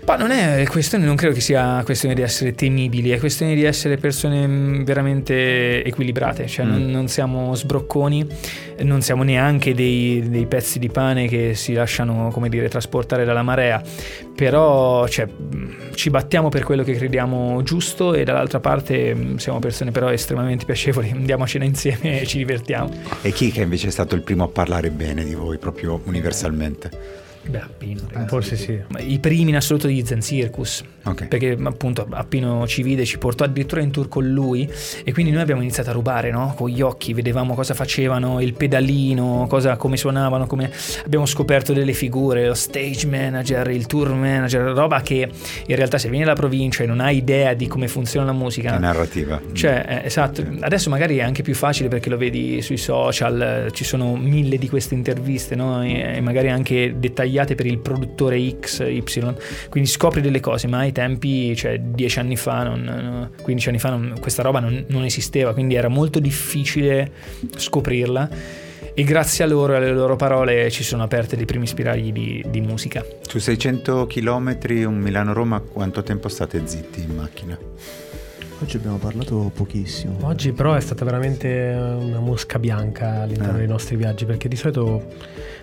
Ma 0.10 0.16
non 0.16 0.32
è 0.32 0.66
questione, 0.68 1.06
non 1.06 1.16
credo 1.16 1.36
che 1.36 1.40
sia 1.40 1.84
questione 1.86 2.16
di 2.16 2.24
essere 2.24 2.56
temibili, 2.56 3.12
è 3.12 3.20
questione 3.20 3.54
di 3.54 3.64
essere 3.64 3.98
persone 3.98 4.48
mh, 4.48 4.84
veramente 4.84 5.84
equilibrate, 5.84 6.48
cioè 6.48 6.66
non, 6.66 6.82
Mm. 6.88 6.90
non 6.90 7.08
siamo 7.08 7.54
sbrocconi, 7.54 8.26
non 8.80 9.04
siamo 9.04 9.22
neanche 9.22 9.76
dei, 9.76 10.28
dei 10.28 10.48
pezzi 10.48 10.80
di 10.80 10.90
pane 10.90 11.28
che 11.28 11.54
si 11.54 11.74
lasciano, 11.74 12.32
come 12.32 12.50
dire, 12.50 12.68
trasportare 12.70 13.24
dalla 13.24 13.44
marea, 13.44 13.84
però 14.36 15.08
cioè, 15.08 15.28
mh, 15.28 15.94
ci 15.94 16.10
battiamo 16.10 16.50
per 16.50 16.64
quello 16.64 16.82
che 16.82 16.94
crediamo 16.94 17.62
giusto 17.62 18.16
e 18.16 18.24
dall'altra 18.24 18.60
parte 18.60 19.14
mh, 19.14 19.36
siamo 19.36 19.60
persone 19.60 19.92
però 19.92 20.10
estremamente 20.10 20.66
piacevoli, 20.66 21.12
andiamo 21.12 21.44
a 21.44 21.48
cena 21.48 21.66
insieme 21.66 22.20
e 22.22 22.26
ci 22.26 22.38
divertiamo. 22.40 22.90
E 23.22 23.32
chi 23.32 23.52
che 23.52 23.62
invece 23.62 23.90
è 23.90 23.92
stato 23.92 24.16
il 24.16 24.24
primo 24.24 24.44
a 24.46 24.48
parlare 24.48 24.90
bene 24.90 25.24
di 25.24 25.36
voi, 25.36 25.60
proprio 25.60 26.02
universalmente? 26.06 27.28
Beh, 27.50 27.60
Appino, 27.62 28.02
Eh, 28.16 28.28
Forse 28.28 28.56
sì. 28.56 28.80
Ma 28.90 29.00
I 29.00 29.18
primi 29.20 29.50
in 29.50 29.56
assoluto 29.56 29.88
di 29.88 30.06
Zen 30.06 30.22
Circus, 30.22 30.84
Ok. 31.04 31.28
perché 31.28 31.58
appunto 31.62 32.06
Appino 32.12 32.68
ci 32.68 32.84
vide, 32.84 33.06
ci 33.06 33.18
portò 33.18 33.44
addirittura 33.44 33.82
in 33.82 33.90
tour 33.90 34.08
con 34.08 34.28
lui 34.30 34.70
e 35.04 35.12
quindi 35.14 35.32
noi 35.32 35.42
abbiamo 35.42 35.62
iniziato 35.62 35.90
a 35.90 35.94
rubare, 35.94 36.30
no? 36.30 36.54
Con 36.56 36.70
gli 36.70 36.82
occhi, 36.82 37.14
vedevamo 37.14 37.56
cosa 37.56 37.74
facevano, 37.74 38.40
il 38.40 38.54
pedalino, 38.54 39.48
cosa, 39.50 39.78
come 39.78 39.98
suonavano, 39.98 40.46
come 40.46 40.70
abbiamo 41.04 41.26
scoperto 41.26 41.74
delle 41.74 41.94
figure, 41.94 42.46
lo 42.46 42.54
stage 42.54 43.08
manager, 43.08 43.68
il 43.72 43.88
tour 43.88 44.14
manager, 44.14 44.62
roba 44.74 45.02
che 45.02 45.28
in 45.66 45.76
realtà 45.76 45.98
se 45.98 46.08
vieni 46.10 46.26
dalla 46.26 46.36
provincia 46.38 46.84
e 46.84 46.86
non 46.86 47.00
hai 47.00 47.18
idea 47.18 47.56
di 47.56 47.66
come 47.68 47.88
funziona 47.88 48.28
la 48.28 48.34
musica, 48.34 48.76
È 48.76 48.80
narrativa. 48.80 49.42
cioè, 49.54 49.86
eh, 50.04 50.06
esatto, 50.06 50.46
adesso 50.60 50.90
magari 50.92 51.18
è 51.18 51.24
anche 51.24 51.42
più 51.42 51.56
facile 51.56 51.90
perché 51.90 52.10
lo 52.10 52.18
vedi 52.18 52.62
sui 52.62 52.78
social, 52.78 53.70
ci 53.72 53.84
sono 53.84 54.16
mille 54.16 54.58
di 54.60 54.70
queste 54.70 54.94
interviste, 54.94 55.56
no? 55.56 55.82
E, 55.84 56.18
e 56.18 56.22
magari 56.22 56.50
anche 56.50 56.94
dettagliate 56.98 57.38
per 57.46 57.66
il 57.66 57.80
produttore 57.80 58.40
X, 58.60 58.80
Y, 58.88 59.04
quindi 59.70 59.90
scopri 59.90 60.22
delle 60.22 60.40
cose, 60.40 60.68
ma 60.68 60.80
ai 60.80 60.92
tempi, 60.92 61.56
cioè 61.56 61.80
dieci 61.80 62.20
anni 62.20 62.36
fa, 62.36 62.64
non, 62.64 62.82
no, 62.82 63.30
15 63.42 63.70
anni 63.70 63.80
fa, 63.80 63.90
non- 63.90 64.16
questa 64.20 64.42
roba 64.42 64.60
non, 64.60 64.86
non 64.90 65.04
esisteva, 65.04 65.54
quindi 65.54 65.76
era 65.76 65.88
molto 65.88 66.20
difficile 66.20 67.12
scoprirla. 67.56 68.30
e 68.94 69.04
grazie 69.04 69.46
a 69.46 69.48
loro 69.48 69.74
e 69.74 69.76
alle 69.78 69.94
loro 69.94 70.16
parole 70.16 70.70
ci 70.72 70.84
sono 70.84 71.04
aperte 71.04 71.36
dei 71.38 71.46
primi 71.46 71.68
spiragli 71.68 72.12
di, 72.12 72.44
di 72.50 72.60
musica. 72.60 73.06
Su 73.22 73.40
600 73.40 74.08
km, 74.08 74.58
un 74.86 75.00
Milano-Roma, 75.00 75.60
quanto 75.62 76.04
tempo 76.04 76.28
state 76.28 76.62
zitti 76.66 77.02
in 77.02 77.16
macchina? 77.16 77.58
Oggi 78.62 78.76
abbiamo 78.76 78.98
parlato 78.98 79.52
pochissimo. 79.54 80.18
Oggi 80.24 80.52
però 80.52 80.74
è 80.74 80.82
stata 80.82 81.06
veramente 81.06 81.48
una 81.98 82.20
mosca 82.20 82.60
bianca 82.60 83.22
all'interno 83.22 83.54
Ah. 83.54 83.58
dei 83.58 83.68
nostri 83.68 83.96
viaggi 83.96 84.26
perché 84.26 84.50
di 84.50 84.58
solito 84.58 85.06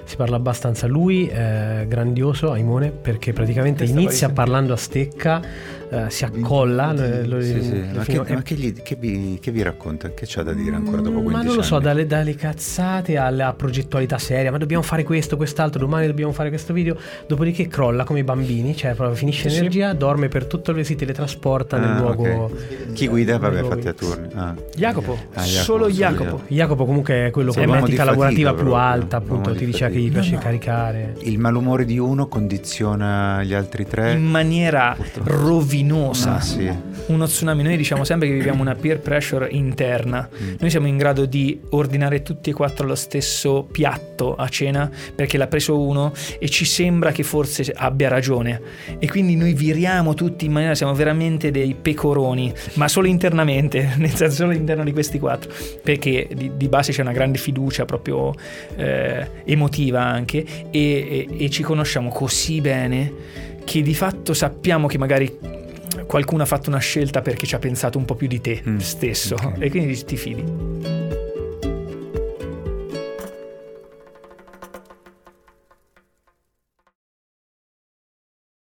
si 0.04 0.16
parla 0.16 0.36
abbastanza. 0.36 0.86
Lui 0.86 1.26
è 1.26 1.84
grandioso, 1.86 2.52
Aimone, 2.52 2.90
perché 2.90 3.34
praticamente 3.34 3.84
Questa 3.84 4.00
inizia 4.00 4.30
parlando 4.30 4.72
a 4.72 4.76
stecca, 4.76 5.42
eh, 5.90 6.04
si 6.10 6.24
accolla. 6.24 6.92
eh, 6.94 7.26
lo- 7.26 7.40
Sì, 7.40 7.62
sì. 7.62 7.84
Ma, 7.94 8.02
che, 8.04 8.18
ma 8.34 8.42
che 8.42 8.54
gli- 8.54 8.72
che 8.82 8.96
vi, 8.98 9.38
che 9.40 9.50
vi 9.50 9.62
racconta? 9.62 10.10
Che 10.12 10.24
c'ha 10.26 10.42
da 10.42 10.52
dire 10.52 10.76
ancora 10.76 11.00
dopo 11.00 11.20
15 11.20 11.32
Ma 11.36 11.42
non 11.42 11.54
lo 11.54 11.62
so, 11.62 11.78
dalle, 11.78 12.06
dalle 12.06 12.34
cazzate 12.34 13.16
alla 13.16 13.52
progettualità 13.54 14.18
seria, 14.18 14.50
ma 14.50 14.58
dobbiamo 14.58 14.82
fare 14.82 15.02
questo, 15.04 15.36
quest'altro, 15.36 15.80
domani 15.80 16.06
dobbiamo 16.06 16.32
fare 16.32 16.48
questo 16.48 16.72
video, 16.72 16.96
dopodiché 17.26 17.68
crolla 17.68 18.04
come 18.04 18.20
i 18.20 18.24
bambini, 18.24 18.74
cioè 18.76 18.94
proprio 18.94 19.16
finisce 19.16 19.48
Sì, 19.48 19.50
sì. 19.54 19.60
energia, 19.60 19.92
dorme 19.92 20.28
per 20.28 20.46
tutto 20.46 20.70
il 20.72 20.84
si 20.84 20.94
teletrasporta 20.94 21.78
nel 21.78 21.90
Ah, 21.90 21.98
luogo. 21.98 22.28
ok. 22.44 22.92
Chi 22.92 23.06
guida? 23.08 23.38
Vabbè, 23.38 23.60
luoghi. 23.60 23.88
a 23.88 23.92
turni. 23.92 24.28
Ah. 24.34 24.54
Jacopo, 24.74 25.12
Ah, 25.34 25.42
Jacopo, 25.42 25.62
solo 25.62 25.88
Jacopo. 25.88 26.42
Jacopo 26.48 26.84
comunque 26.84 27.26
è 27.26 27.30
quello 27.30 27.50
Sì, 27.52 27.58
con 27.58 27.66
l'etica 27.68 27.80
fatica 27.86 28.04
lavorativa 28.04 28.50
più 28.54 28.58
proprio, 28.64 28.82
alta, 28.82 29.16
appunto, 29.16 29.50
di 29.50 29.58
ti 29.58 29.66
dice 29.66 29.88
che 29.88 29.98
gli 29.98 30.08
fatica. 30.10 30.20
piace 30.20 30.38
caricare. 30.38 31.14
Il 31.20 31.38
malumore 31.38 31.84
di 31.84 31.98
uno 31.98 32.26
condiziona 32.28 33.42
gli 33.42 33.54
altri 33.54 33.86
tre. 33.86 34.12
In 34.12 34.24
maniera 34.24 34.94
Purtroppo. 34.96 35.28
Rovinosa. 35.76 36.36
Ah, 36.36 36.40
sì. 36.40 36.70
Uno 37.06 37.26
tsunami, 37.26 37.62
noi 37.62 37.76
diciamo 37.76 38.04
sempre 38.04 38.28
che 38.28 38.34
viviamo 38.34 38.62
una 38.62 38.74
peer 38.74 39.00
pressure 39.00 39.48
interna. 39.50 40.28
Mm. 40.42 40.54
Noi 40.58 40.70
siamo 40.70 40.86
in 40.86 40.96
grado 40.96 41.26
di 41.26 41.60
ordinare 41.70 42.22
tutti 42.22 42.50
e 42.50 42.52
quattro 42.52 42.86
lo 42.86 42.94
stesso 42.94 43.66
piatto 43.70 44.34
a 44.34 44.48
cena 44.48 44.90
perché 45.14 45.38
l'ha 45.38 45.46
preso 45.46 45.78
uno 45.78 46.12
e 46.38 46.48
ci 46.48 46.64
sembra 46.64 47.12
che 47.12 47.22
forse 47.22 47.72
abbia 47.74 48.08
ragione. 48.08 48.60
E 48.98 49.08
quindi 49.08 49.36
noi 49.36 49.52
viriamo 49.52 50.14
tutti 50.14 50.46
in 50.46 50.52
maniera, 50.52 50.74
siamo 50.74 50.94
veramente 50.94 51.50
dei 51.50 51.76
pecoroni, 51.80 52.52
ma 52.74 52.88
solo 52.88 53.06
internamente, 53.06 53.94
nel 53.98 54.14
senso 54.14 54.36
solo 54.36 54.50
all'interno 54.50 54.84
di 54.84 54.92
questi 54.92 55.18
quattro, 55.18 55.52
perché 55.82 56.28
di, 56.34 56.52
di 56.56 56.68
base 56.68 56.92
c'è 56.92 57.02
una 57.02 57.12
grande 57.12 57.38
fiducia 57.38 57.84
proprio 57.84 58.32
eh, 58.76 59.42
emotiva 59.44 60.02
anche 60.02 60.44
e, 60.70 61.26
e- 61.30 61.44
e 61.44 61.50
ci 61.50 61.62
conosciamo 61.62 62.10
così 62.10 62.60
bene 62.60 63.54
che 63.66 63.82
di 63.82 63.94
fatto 63.94 64.32
sappiamo 64.32 64.86
che 64.86 64.96
magari 64.96 65.55
qualcuno 66.06 66.42
ha 66.42 66.46
fatto 66.46 66.70
una 66.70 66.78
scelta 66.78 67.20
perché 67.20 67.46
ci 67.46 67.54
ha 67.54 67.58
pensato 67.58 67.98
un 67.98 68.04
po' 68.04 68.14
più 68.14 68.26
di 68.28 68.40
te 68.40 68.62
Mm, 68.66 68.78
stesso 68.78 69.34
ok. 69.34 69.56
e 69.58 69.70
quindi 69.70 70.04
ti 70.04 70.16
fidi. 70.16 71.05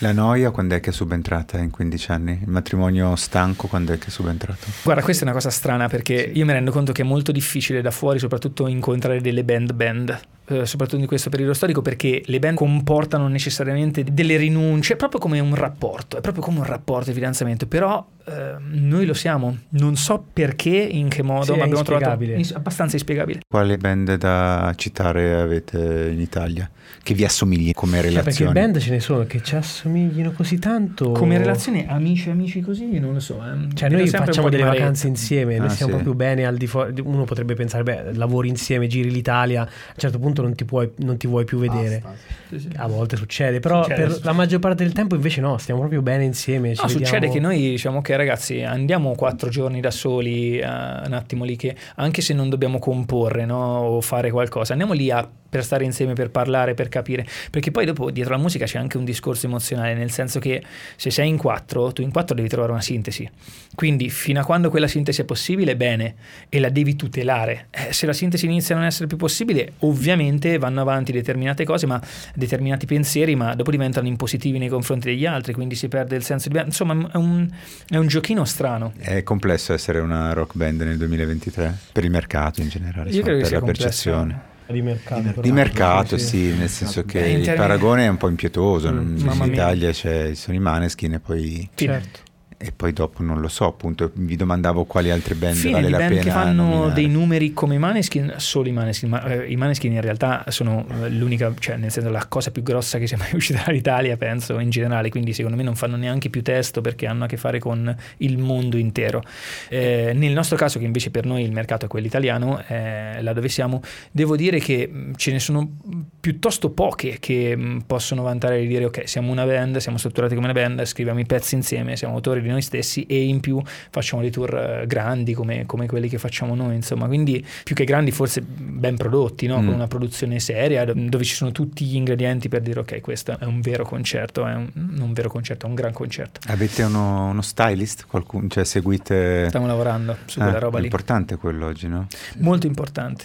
La 0.00 0.12
noia 0.12 0.50
quando 0.50 0.74
è 0.74 0.80
che 0.80 0.90
è 0.90 0.92
subentrata 0.92 1.56
in 1.56 1.70
15 1.70 2.10
anni? 2.10 2.32
Il 2.42 2.50
matrimonio 2.50 3.16
stanco 3.16 3.66
quando 3.66 3.94
è 3.94 3.98
che 3.98 4.08
è 4.08 4.10
subentrato? 4.10 4.66
Guarda, 4.82 5.02
questa 5.02 5.22
è 5.22 5.24
una 5.24 5.32
cosa 5.32 5.48
strana 5.48 5.88
perché 5.88 6.12
io 6.12 6.44
mi 6.44 6.52
rendo 6.52 6.70
conto 6.70 6.92
che 6.92 7.00
è 7.00 7.04
molto 7.06 7.32
difficile 7.32 7.80
da 7.80 7.90
fuori, 7.90 8.18
soprattutto 8.18 8.66
incontrare 8.66 9.22
delle 9.22 9.42
band 9.42 9.72
band. 9.72 10.20
Eh, 10.48 10.66
soprattutto 10.66 11.00
in 11.00 11.06
questo 11.06 11.30
periodo 11.30 11.52
storico 11.54 11.82
perché 11.82 12.22
le 12.26 12.38
band 12.38 12.56
comportano 12.56 13.28
necessariamente 13.28 14.04
delle 14.04 14.36
rinunce, 14.36 14.94
è 14.94 14.96
proprio 14.96 15.18
come 15.20 15.40
un 15.40 15.54
rapporto, 15.54 16.16
è 16.16 16.20
proprio 16.20 16.42
come 16.42 16.58
un 16.58 16.64
rapporto 16.66 17.08
di 17.10 17.14
fidanzamento, 17.14 17.66
però 17.66 18.04
eh, 18.26 18.54
noi 18.70 19.06
lo 19.06 19.14
siamo, 19.14 19.56
non 19.70 19.96
so 19.96 20.24
perché, 20.32 20.70
in 20.76 21.08
che 21.08 21.22
modo, 21.22 21.44
Sì, 21.44 21.52
è 21.52 21.56
ma 21.58 21.64
abbiamo 21.64 21.82
trovato 21.82 22.22
ins- 22.24 22.52
abbastanza 22.52 22.96
inspiegabile. 22.96 23.40
Quale 23.48 23.76
band 23.76 24.16
da 24.16 24.72
citare 24.76 25.34
avete 25.34 26.10
in 26.12 26.20
Italia? 26.20 26.68
Che 27.02 27.14
vi 27.14 27.24
assomigli 27.24 27.72
come 27.72 28.00
Cioè, 28.02 28.22
perché 28.22 28.44
band 28.46 28.78
ce 28.78 28.90
ne 28.90 29.00
sono 29.00 29.24
che 29.26 29.40
ci 29.42 29.54
assomiglino 29.54 30.32
così 30.32 30.58
tanto. 30.58 31.12
Come 31.12 31.38
relazione 31.38 31.86
amici 31.88 32.30
amici 32.30 32.60
così, 32.60 32.98
non 32.98 33.12
lo 33.12 33.20
so. 33.20 33.40
eh. 33.44 33.74
Cioè, 33.74 33.88
noi 33.90 34.08
facciamo 34.08 34.48
delle 34.48 34.62
maretta. 34.64 34.80
vacanze 34.82 35.06
insieme, 35.08 35.56
noi 35.58 35.66
Ah, 35.66 35.70
stiamo 35.70 35.96
sì. 35.96 36.02
proprio 36.02 36.14
bene 36.14 36.46
al 36.46 36.56
di 36.56 36.66
fuori. 36.66 36.92
Uno 37.02 37.24
potrebbe 37.24 37.54
pensare, 37.54 37.82
beh, 37.82 38.14
lavori 38.14 38.48
insieme, 38.48 38.86
giri 38.88 39.10
l'Italia, 39.10 39.62
a 39.62 39.64
un 39.64 39.94
certo 39.96 40.18
punto 40.18 40.35
non 40.42 40.54
ti, 40.54 40.64
puoi, 40.64 40.90
non 40.98 41.16
ti 41.16 41.26
vuoi 41.26 41.44
più 41.44 41.58
vedere. 41.58 42.02
Sì, 42.48 42.58
sì. 42.60 42.68
A 42.76 42.86
volte 42.86 43.16
succede, 43.16 43.60
però 43.60 43.82
Succede, 43.82 44.00
per 44.00 44.10
succede. 44.10 44.26
la 44.28 44.32
maggior 44.34 44.58
parte 44.60 44.84
del 44.84 44.92
tempo 44.92 45.14
invece 45.14 45.40
no, 45.40 45.58
stiamo 45.58 45.80
proprio 45.80 46.02
bene 46.02 46.24
insieme. 46.24 46.74
ci 46.74 46.82
No, 46.82 46.88
succede 46.88 47.28
che 47.28 47.40
noi 47.40 47.58
diciamo 47.58 48.00
che 48.02 48.16
ragazzi 48.16 48.62
andiamo 48.62 49.14
quattro 49.14 49.48
giorni 49.48 49.80
da 49.80 49.90
soli, 49.90 50.58
eh, 50.58 50.64
un 50.66 51.12
attimo 51.12 51.44
lì 51.44 51.56
che 51.56 51.74
anche 51.96 52.22
se 52.22 52.34
non 52.34 52.48
dobbiamo 52.48 52.78
comporre 52.78 53.44
no, 53.44 53.78
o 53.80 54.00
fare 54.00 54.30
qualcosa, 54.30 54.72
andiamo 54.72 54.92
lì 54.92 55.10
a- 55.10 55.28
per 55.56 55.64
stare 55.64 55.84
insieme, 55.84 56.12
per 56.12 56.30
parlare, 56.30 56.74
per 56.74 56.88
capire, 56.88 57.26
perché 57.50 57.70
poi 57.70 57.86
dopo 57.86 58.10
dietro 58.10 58.34
la 58.34 58.40
musica 58.40 58.66
c'è 58.66 58.78
anche 58.78 58.96
un 58.98 59.04
discorso 59.04 59.46
emozionale, 59.46 59.94
nel 59.94 60.10
senso 60.10 60.38
che 60.38 60.62
se 60.96 61.10
sei 61.10 61.28
in 61.28 61.36
quattro, 61.38 61.92
tu 61.92 62.02
in 62.02 62.10
quattro 62.10 62.34
devi 62.34 62.48
trovare 62.48 62.72
una 62.72 62.82
sintesi, 62.82 63.28
quindi 63.74 64.10
fino 64.10 64.40
a 64.40 64.44
quando 64.44 64.68
quella 64.70 64.86
sintesi 64.86 65.22
è 65.22 65.24
possibile, 65.24 65.76
bene, 65.76 66.14
e 66.48 66.58
la 66.60 66.68
devi 66.68 66.94
tutelare. 66.94 67.68
Eh, 67.70 67.92
se 67.92 68.06
la 68.06 68.12
sintesi 68.12 68.44
inizia 68.44 68.74
a 68.74 68.78
non 68.78 68.86
essere 68.86 69.06
più 69.06 69.16
possibile, 69.16 69.72
ovviamente 69.80 70.58
vanno 70.58 70.80
avanti 70.82 71.12
determinate 71.12 71.64
cose, 71.64 71.86
ma 71.86 72.00
determinati 72.34 72.86
pensieri, 72.86 73.34
ma 73.34 73.54
dopo 73.54 73.70
diventano 73.70 74.06
impositivi 74.06 74.58
nei 74.58 74.68
confronti 74.68 75.08
degli 75.08 75.24
altri, 75.26 75.52
quindi 75.54 75.74
si 75.74 75.88
perde 75.88 76.16
il 76.16 76.22
senso 76.22 76.48
di... 76.48 76.58
Insomma, 76.58 77.10
è 77.12 77.16
un, 77.16 77.48
è 77.88 77.96
un 77.96 78.06
giochino 78.06 78.44
strano. 78.44 78.92
È 78.98 79.22
complesso 79.22 79.72
essere 79.72 80.00
una 80.00 80.32
rock 80.32 80.54
band 80.54 80.82
nel 80.82 80.96
2023 80.98 81.76
per 81.92 82.04
il 82.04 82.10
mercato 82.10 82.60
in 82.60 82.68
generale, 82.68 83.10
Io 83.10 83.22
credo 83.22 83.36
che 83.36 83.38
per 83.38 83.46
sia 83.46 83.58
la 83.58 83.64
complesso. 83.64 83.84
percezione. 84.10 84.54
Di 84.72 84.82
mercato. 84.82 85.40
Di 85.40 85.52
mercato, 85.52 86.18
sì, 86.18 86.54
nel 86.54 86.68
senso 86.68 87.04
che 87.04 87.20
il 87.20 87.52
paragone 87.54 88.04
è 88.04 88.08
un 88.08 88.16
po' 88.16 88.28
impietoso. 88.28 88.90
Mm, 88.92 89.16
in. 89.16 89.52
Italia 89.52 89.90
c'è, 89.92 90.28
ci 90.28 90.34
sono 90.34 90.56
i 90.56 90.60
Maneskin 90.60 91.14
e 91.14 91.20
poi. 91.20 91.68
Certo. 91.74 92.20
E 92.58 92.72
poi 92.72 92.94
dopo 92.94 93.22
non 93.22 93.40
lo 93.40 93.48
so, 93.48 93.66
appunto 93.66 94.10
vi 94.14 94.34
domandavo 94.34 94.84
quali 94.84 95.10
altre 95.10 95.34
band 95.34 95.56
Fine 95.56 95.72
vale 95.74 95.90
la 95.90 95.98
band 95.98 96.10
pena 96.10 96.22
che 96.22 96.30
fanno 96.30 96.62
nominare. 96.62 96.92
dei 96.94 97.06
numeri 97.06 97.52
come 97.52 97.74
i 97.74 97.78
Maneskin, 97.78 98.34
solo 98.38 98.68
i 98.68 98.72
Maneskin, 98.72 99.10
ma 99.10 99.22
eh, 99.24 99.50
i 99.50 99.56
Maneskin 99.56 99.92
in 99.92 100.00
realtà 100.00 100.44
sono 100.48 100.86
eh, 101.02 101.10
l'unica, 101.10 101.52
cioè 101.58 101.76
nel 101.76 101.90
senso 101.90 102.08
la 102.08 102.24
cosa 102.26 102.50
più 102.50 102.62
grossa 102.62 102.98
che 102.98 103.06
sia 103.06 103.18
mai 103.18 103.28
uscita 103.36 103.62
dall'Italia, 103.66 104.16
penso, 104.16 104.58
in 104.58 104.70
generale, 104.70 105.10
quindi 105.10 105.34
secondo 105.34 105.56
me 105.56 105.62
non 105.62 105.76
fanno 105.76 105.96
neanche 105.96 106.30
più 106.30 106.42
testo 106.42 106.80
perché 106.80 107.06
hanno 107.06 107.24
a 107.24 107.26
che 107.26 107.36
fare 107.36 107.58
con 107.58 107.94
il 108.18 108.38
mondo 108.38 108.78
intero. 108.78 109.22
Eh, 109.68 110.12
nel 110.14 110.32
nostro 110.32 110.56
caso, 110.56 110.78
che 110.78 110.86
invece 110.86 111.10
per 111.10 111.26
noi 111.26 111.42
il 111.42 111.52
mercato 111.52 111.84
è 111.84 111.88
quello 111.88 112.06
italiano, 112.06 112.62
eh, 112.68 113.20
là 113.20 113.34
dove 113.34 113.50
siamo, 113.50 113.82
devo 114.10 114.34
dire 114.34 114.60
che 114.60 114.88
mh, 114.90 115.12
ce 115.16 115.30
ne 115.30 115.40
sono 115.40 115.76
piuttosto 116.18 116.70
poche 116.70 117.18
che 117.20 117.54
mh, 117.54 117.82
possono 117.86 118.22
vantare 118.22 118.60
di 118.60 118.66
dire 118.66 118.86
ok, 118.86 119.06
siamo 119.06 119.30
una 119.30 119.44
band, 119.44 119.76
siamo 119.76 119.98
strutturati 119.98 120.34
come 120.34 120.50
una 120.50 120.58
band, 120.58 120.82
scriviamo 120.84 121.20
i 121.20 121.26
pezzi 121.26 121.54
insieme, 121.54 121.96
siamo 121.96 122.14
autori 122.14 122.44
di 122.46 122.52
noi 122.52 122.62
stessi 122.62 123.04
e 123.04 123.24
in 123.24 123.40
più 123.40 123.60
facciamo 123.90 124.22
dei 124.22 124.30
tour 124.30 124.54
eh, 124.54 124.86
grandi 124.86 125.34
come, 125.34 125.66
come 125.66 125.86
quelli 125.86 126.08
che 126.08 126.18
facciamo 126.18 126.54
noi, 126.54 126.74
insomma, 126.74 127.06
quindi 127.06 127.44
più 127.64 127.74
che 127.74 127.84
grandi 127.84 128.10
forse 128.10 128.42
ben 128.42 128.96
prodotti, 128.96 129.46
no? 129.46 129.60
Mm. 129.60 129.64
con 129.66 129.74
una 129.74 129.86
produzione 129.86 130.38
seria 130.40 130.84
do- 130.84 130.94
dove 130.94 131.24
ci 131.24 131.34
sono 131.34 131.52
tutti 131.52 131.84
gli 131.84 131.96
ingredienti 131.96 132.48
per 132.48 132.62
dire 132.62 132.80
ok, 132.80 133.00
questo 133.00 133.38
è 133.38 133.44
un 133.44 133.60
vero 133.60 133.84
concerto, 133.84 134.46
è 134.46 134.54
un, 134.54 134.68
non 134.74 135.00
un 135.08 135.12
vero 135.12 135.28
concerto, 135.28 135.66
è 135.66 135.68
un 135.68 135.74
gran 135.74 135.92
concerto. 135.92 136.40
Avete 136.46 136.82
uno, 136.82 137.30
uno 137.30 137.42
stylist? 137.42 138.06
Qualcuno, 138.06 138.48
cioè 138.48 138.64
seguite... 138.64 139.46
Stiamo 139.48 139.66
lavorando 139.66 140.16
su 140.26 140.40
Ah, 140.40 140.44
quella 140.44 140.58
roba 140.58 140.76
è 140.78 140.80
lì, 140.80 140.86
importante 140.86 141.36
quello 141.36 141.66
oggi, 141.66 141.88
no? 141.88 142.06
molto 142.38 142.66
importante. 142.66 143.24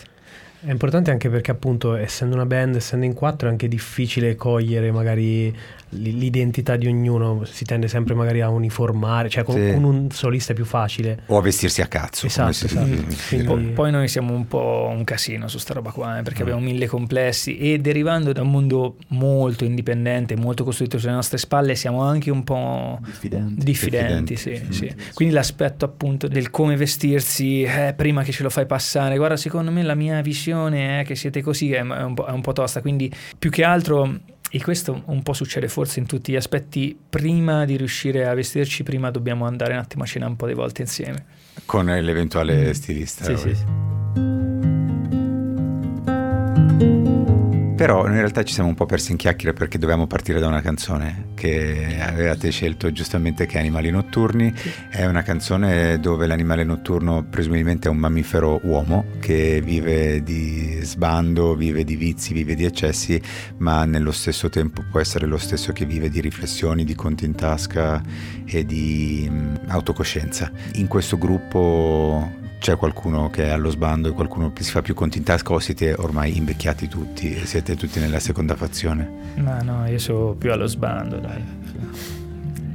È 0.63 0.69
importante 0.69 1.09
anche 1.09 1.27
perché 1.29 1.49
appunto 1.49 1.95
essendo 1.95 2.35
una 2.35 2.45
band, 2.45 2.75
essendo 2.75 3.05
in 3.05 3.13
quattro 3.13 3.47
è 3.47 3.51
anche 3.51 3.67
difficile 3.67 4.35
cogliere 4.35 4.91
magari 4.91 5.55
l'identità 5.91 6.75
di 6.75 6.87
ognuno, 6.87 7.43
si 7.45 7.65
tende 7.65 7.87
sempre 7.87 8.13
magari 8.13 8.41
a 8.41 8.49
uniformare, 8.49 9.29
cioè 9.29 9.43
con, 9.43 9.55
Sì. 9.55 9.71
con 9.73 9.83
un 9.83 10.09
solista 10.11 10.51
è 10.53 10.55
più 10.55 10.65
facile. 10.65 11.19
O 11.27 11.37
a 11.37 11.41
vestirsi 11.41 11.81
a 11.81 11.87
cazzo. 11.87 12.25
Esatto, 12.25 12.53
si- 12.53 12.65
esatto. 12.65 12.87
Quindi- 13.29 13.45
Po- 13.45 13.59
Poi 13.81 13.91
noi 13.91 14.07
siamo 14.07 14.33
un 14.33 14.47
po' 14.47 14.87
un 14.89 15.03
casino 15.03 15.47
su 15.47 15.57
sta 15.57 15.73
roba 15.73 15.91
qua, 15.91 16.19
eh, 16.19 16.21
perché 16.21 16.39
Mm. 16.39 16.45
abbiamo 16.47 16.61
mille 16.61 16.87
complessi 16.87 17.57
e 17.57 17.79
derivando 17.79 18.31
da 18.31 18.41
un 18.41 18.51
mondo 18.51 18.95
molto 19.09 19.63
indipendente, 19.65 20.35
molto 20.35 20.63
costruito 20.63 20.97
sulle 20.97 21.13
nostre 21.13 21.37
spalle, 21.37 21.75
siamo 21.75 22.01
anche 22.03 22.31
un 22.31 22.43
po' 22.43 22.99
Diffidenti. 23.03 23.63
diffidenti. 23.63 24.35
sì, 24.35 24.49
Diffidenti. 24.51 24.73
sì. 24.89 25.13
Quindi 25.13 25.33
l'aspetto 25.33 25.85
appunto 25.85 26.27
del 26.27 26.49
come 26.51 26.75
vestirsi 26.75 27.63
eh, 27.63 27.93
prima 27.95 28.23
che 28.23 28.31
ce 28.31 28.43
lo 28.43 28.49
fai 28.49 28.65
passare, 28.65 29.17
guarda 29.17 29.35
secondo 29.37 29.71
me 29.71 29.83
la 29.83 29.95
mia 29.95 30.21
visione 30.21 31.01
è 31.01 31.03
che 31.03 31.15
siete 31.15 31.41
così, 31.41 31.71
è 31.73 31.81
un, 31.81 32.13
po', 32.13 32.25
è 32.25 32.31
un 32.31 32.41
po' 32.41 32.53
tosta, 32.53 32.81
quindi 32.81 33.11
più 33.37 33.49
che 33.49 33.63
altro 33.63 34.19
e 34.53 34.61
questo 34.61 35.03
un 35.05 35.23
po' 35.23 35.31
succede 35.31 35.69
forse 35.69 35.99
in 35.99 36.05
tutti 36.05 36.33
gli 36.33 36.35
aspetti, 36.35 36.97
prima 37.09 37.63
di 37.63 37.77
riuscire 37.77 38.27
a 38.27 38.33
vestirci, 38.33 38.83
prima 38.83 39.09
dobbiamo 39.09 39.45
andare 39.45 39.73
un 39.73 39.79
attimo 39.79 40.03
a 40.03 40.05
cena 40.05 40.27
un 40.27 40.35
po' 40.35 40.45
di 40.45 40.53
volte 40.53 40.81
insieme. 40.81 41.25
Con 41.65 41.85
l'eventuale 41.85 42.67
mm. 42.67 42.71
stilista. 42.71 43.23
Sì, 43.23 43.37
sì, 43.37 43.55
sì. 43.55 44.00
Però 47.81 48.05
in 48.05 48.13
realtà 48.13 48.43
ci 48.43 48.53
siamo 48.53 48.69
un 48.69 48.75
po' 48.75 48.85
persi 48.85 49.09
in 49.09 49.17
chiacchiere 49.17 49.53
perché 49.53 49.79
dovevamo 49.79 50.05
partire 50.05 50.39
da 50.39 50.45
una 50.45 50.61
canzone 50.61 51.29
che 51.33 51.97
avevate 51.99 52.51
scelto 52.51 52.91
giustamente 52.91 53.47
che 53.47 53.55
è 53.55 53.59
Animali 53.59 53.89
Notturni. 53.89 54.53
Sì. 54.55 54.71
È 54.87 55.05
una 55.07 55.23
canzone 55.23 55.99
dove 55.99 56.27
l'animale 56.27 56.63
notturno 56.63 57.25
presumibilmente 57.27 57.87
è 57.87 57.91
un 57.91 57.97
mammifero 57.97 58.59
uomo 58.65 59.05
che 59.19 59.61
vive 59.63 60.21
di 60.21 60.77
sbando, 60.83 61.55
vive 61.55 61.83
di 61.83 61.95
vizi, 61.95 62.33
vive 62.33 62.53
di 62.53 62.65
eccessi, 62.65 63.19
ma 63.57 63.83
nello 63.85 64.11
stesso 64.11 64.47
tempo 64.49 64.83
può 64.87 64.99
essere 64.99 65.25
lo 65.25 65.39
stesso 65.39 65.73
che 65.73 65.85
vive 65.85 66.09
di 66.09 66.21
riflessioni, 66.21 66.83
di 66.83 66.93
conti 66.93 67.25
in 67.25 67.33
tasca 67.33 67.99
e 68.45 68.63
di 68.63 69.27
um, 69.27 69.59
autocoscienza. 69.69 70.51
In 70.73 70.85
questo 70.85 71.17
gruppo 71.17 72.40
c'è 72.61 72.77
qualcuno 72.77 73.31
che 73.31 73.45
è 73.45 73.49
allo 73.49 73.71
sbando 73.71 74.09
e 74.09 74.11
qualcuno 74.11 74.53
che 74.53 74.61
si 74.61 74.69
fa 74.69 74.83
più 74.83 74.93
conti 74.93 75.17
in 75.17 75.23
tasca 75.23 75.51
o 75.51 75.57
siete 75.57 75.95
ormai 75.95 76.37
invecchiati 76.37 76.87
tutti 76.87 77.33
e 77.33 77.47
siete 77.47 77.75
tutti 77.75 77.99
nella 77.99 78.19
seconda 78.19 78.55
fazione? 78.55 79.09
Ma 79.37 79.57
no, 79.61 79.87
io 79.87 79.97
sono 79.97 80.33
più 80.35 80.51
allo 80.51 80.67
sbando, 80.67 81.17
dai. 81.17 81.43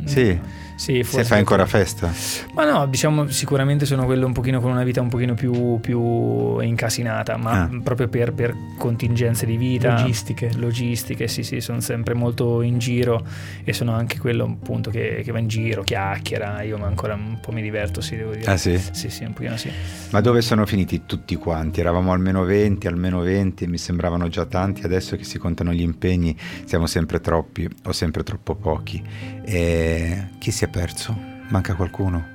Sì. 0.05 0.40
Sì, 0.76 1.02
Se 1.02 1.25
fai 1.25 1.38
ancora 1.38 1.64
festa? 1.64 2.12
Ma 2.52 2.71
no, 2.71 2.87
diciamo 2.87 3.28
sicuramente 3.28 3.87
sono 3.87 4.04
quello 4.04 4.26
un 4.26 4.33
pochino 4.33 4.61
con 4.61 4.71
una 4.71 4.85
vita 4.85 5.00
un 5.00 5.09
pochino 5.09 5.33
più, 5.35 5.80
più 5.80 6.61
incasinata, 6.61 7.37
ma 7.38 7.62
ah. 7.62 7.80
proprio 7.83 8.09
per, 8.09 8.33
per, 8.33 8.54
contingenze 8.76 9.47
di 9.47 9.56
vita. 9.56 9.92
Logistiche. 9.92 10.50
Logistiche, 10.54 11.28
sì, 11.28 11.42
sì, 11.42 11.61
sono 11.61 11.80
sempre 11.80 12.12
molto 12.14 12.61
in 12.61 12.78
giro 12.78 13.26
e 13.64 13.73
sono 13.73 13.95
anche 13.95 14.18
quello 14.18 14.45
appunto 14.45 14.90
che, 14.90 15.23
che 15.25 15.33
va 15.33 15.38
in 15.38 15.49
giro, 15.49 15.83
chiacchiera, 15.83 16.61
io 16.62 16.76
ma 16.76 16.87
ancora 16.87 17.14
un 17.14 17.38
po' 17.40 17.52
mi 17.52 17.62
diverto, 17.62 18.02
sì, 18.02 18.16
devo 18.16 18.33
dire. 18.33 18.50
Ah 18.50 18.59
sì? 18.59 18.78
Sì, 18.92 19.09
sì, 19.09 19.25
un 19.25 19.33
pochino 19.33 19.56
sì. 19.56 19.71
Ma 20.11 20.21
dove 20.21 20.42
sono 20.42 20.66
finiti 20.66 21.04
tutti 21.06 21.37
quanti? 21.37 21.80
Eravamo 21.80 22.12
almeno 22.12 22.45
20, 22.45 22.87
almeno 22.87 23.21
20, 23.21 23.66
mi 23.66 23.78
sembravano 23.78 24.28
già 24.28 24.45
tanti, 24.45 24.83
adesso 24.85 25.16
che 25.16 25.25
si 25.25 25.38
contano 25.38 25.73
gli 25.73 25.80
impegni 25.80 26.37
siamo 26.64 26.87
sempre 26.87 27.21
troppi 27.21 27.68
o 27.85 27.92
sempre 27.92 28.23
troppo 28.23 28.54
pochi. 28.54 29.02
E 29.45 30.28
chi 30.38 30.50
si 30.50 30.64
è 30.64 30.65
perso? 30.68 31.16
Manca 31.49 31.75
qualcuno? 31.75 32.35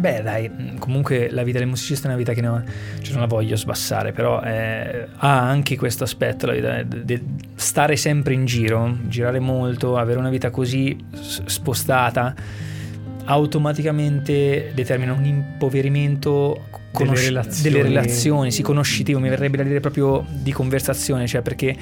Beh, 0.00 0.22
dai, 0.22 0.50
comunque 0.78 1.28
la 1.30 1.42
vita 1.42 1.58
del 1.58 1.68
musicista 1.68 2.06
è 2.06 2.08
una 2.08 2.16
vita 2.16 2.32
che 2.32 2.40
non, 2.40 2.64
cioè 3.02 3.12
non 3.12 3.20
la 3.20 3.26
voglio 3.26 3.54
sbassare, 3.54 4.12
però 4.12 4.40
eh, 4.40 5.06
ha 5.14 5.40
anche 5.40 5.76
questo 5.76 6.04
aspetto, 6.04 6.46
la 6.46 6.52
vita, 6.54 6.82
di 6.82 7.22
stare 7.54 7.96
sempre 7.96 8.32
in 8.32 8.46
giro, 8.46 8.96
girare 9.08 9.40
molto, 9.40 9.98
avere 9.98 10.18
una 10.18 10.30
vita 10.30 10.48
così 10.48 10.96
spostata, 11.12 12.34
automaticamente 13.24 14.72
determina 14.74 15.12
un 15.12 15.24
impoverimento 15.24 16.68
conosci- 16.92 17.26
delle 17.26 17.40
relazioni, 17.42 17.70
delle 17.70 17.82
relazioni 17.82 18.52
sì, 18.52 18.62
conoscitivo, 18.62 19.18
mi 19.18 19.28
verrebbe 19.28 19.58
da 19.58 19.64
dire 19.64 19.80
proprio 19.80 20.24
di 20.28 20.52
conversazione, 20.52 21.26
cioè 21.26 21.42
perché 21.42 21.76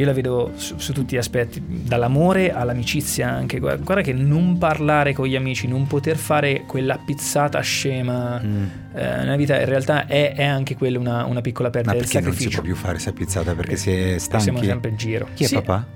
io 0.00 0.06
la 0.06 0.14
vedo 0.14 0.52
su, 0.54 0.78
su, 0.78 0.94
tutti 0.94 1.14
gli 1.14 1.18
aspetti, 1.18 1.62
dall'amore 1.66 2.52
all'amicizia 2.52 3.30
anche. 3.30 3.58
Guarda, 3.58 3.84
guarda, 3.84 4.02
che 4.02 4.14
non 4.14 4.56
parlare 4.56 5.12
con 5.12 5.26
gli 5.26 5.36
amici, 5.36 5.68
non 5.68 5.86
poter 5.86 6.16
fare 6.16 6.64
quella 6.66 6.96
pizzata 6.96 7.60
scema 7.60 8.40
mm. 8.42 8.64
eh, 8.94 9.16
nella 9.18 9.36
vita, 9.36 9.60
in 9.60 9.66
realtà 9.66 10.06
è, 10.06 10.32
è 10.34 10.44
anche 10.44 10.74
quella 10.74 10.98
una, 10.98 11.26
una, 11.26 11.42
piccola 11.42 11.68
perdita. 11.68 11.92
Ma 11.92 12.00
perché 12.00 12.20
non 12.20 12.32
si 12.32 12.48
può 12.48 12.62
più 12.62 12.74
fare 12.74 12.92
questa 12.92 13.12
pizzata? 13.12 13.54
Perché 13.54 13.76
si 13.76 13.90
è 13.90 14.18
stanchi? 14.18 14.44
Siamo 14.44 14.62
sempre 14.62 14.88
in 14.88 14.96
giro. 14.96 15.28
Chi 15.34 15.44
è 15.44 15.46
sì. 15.48 15.54
papà? 15.56 15.86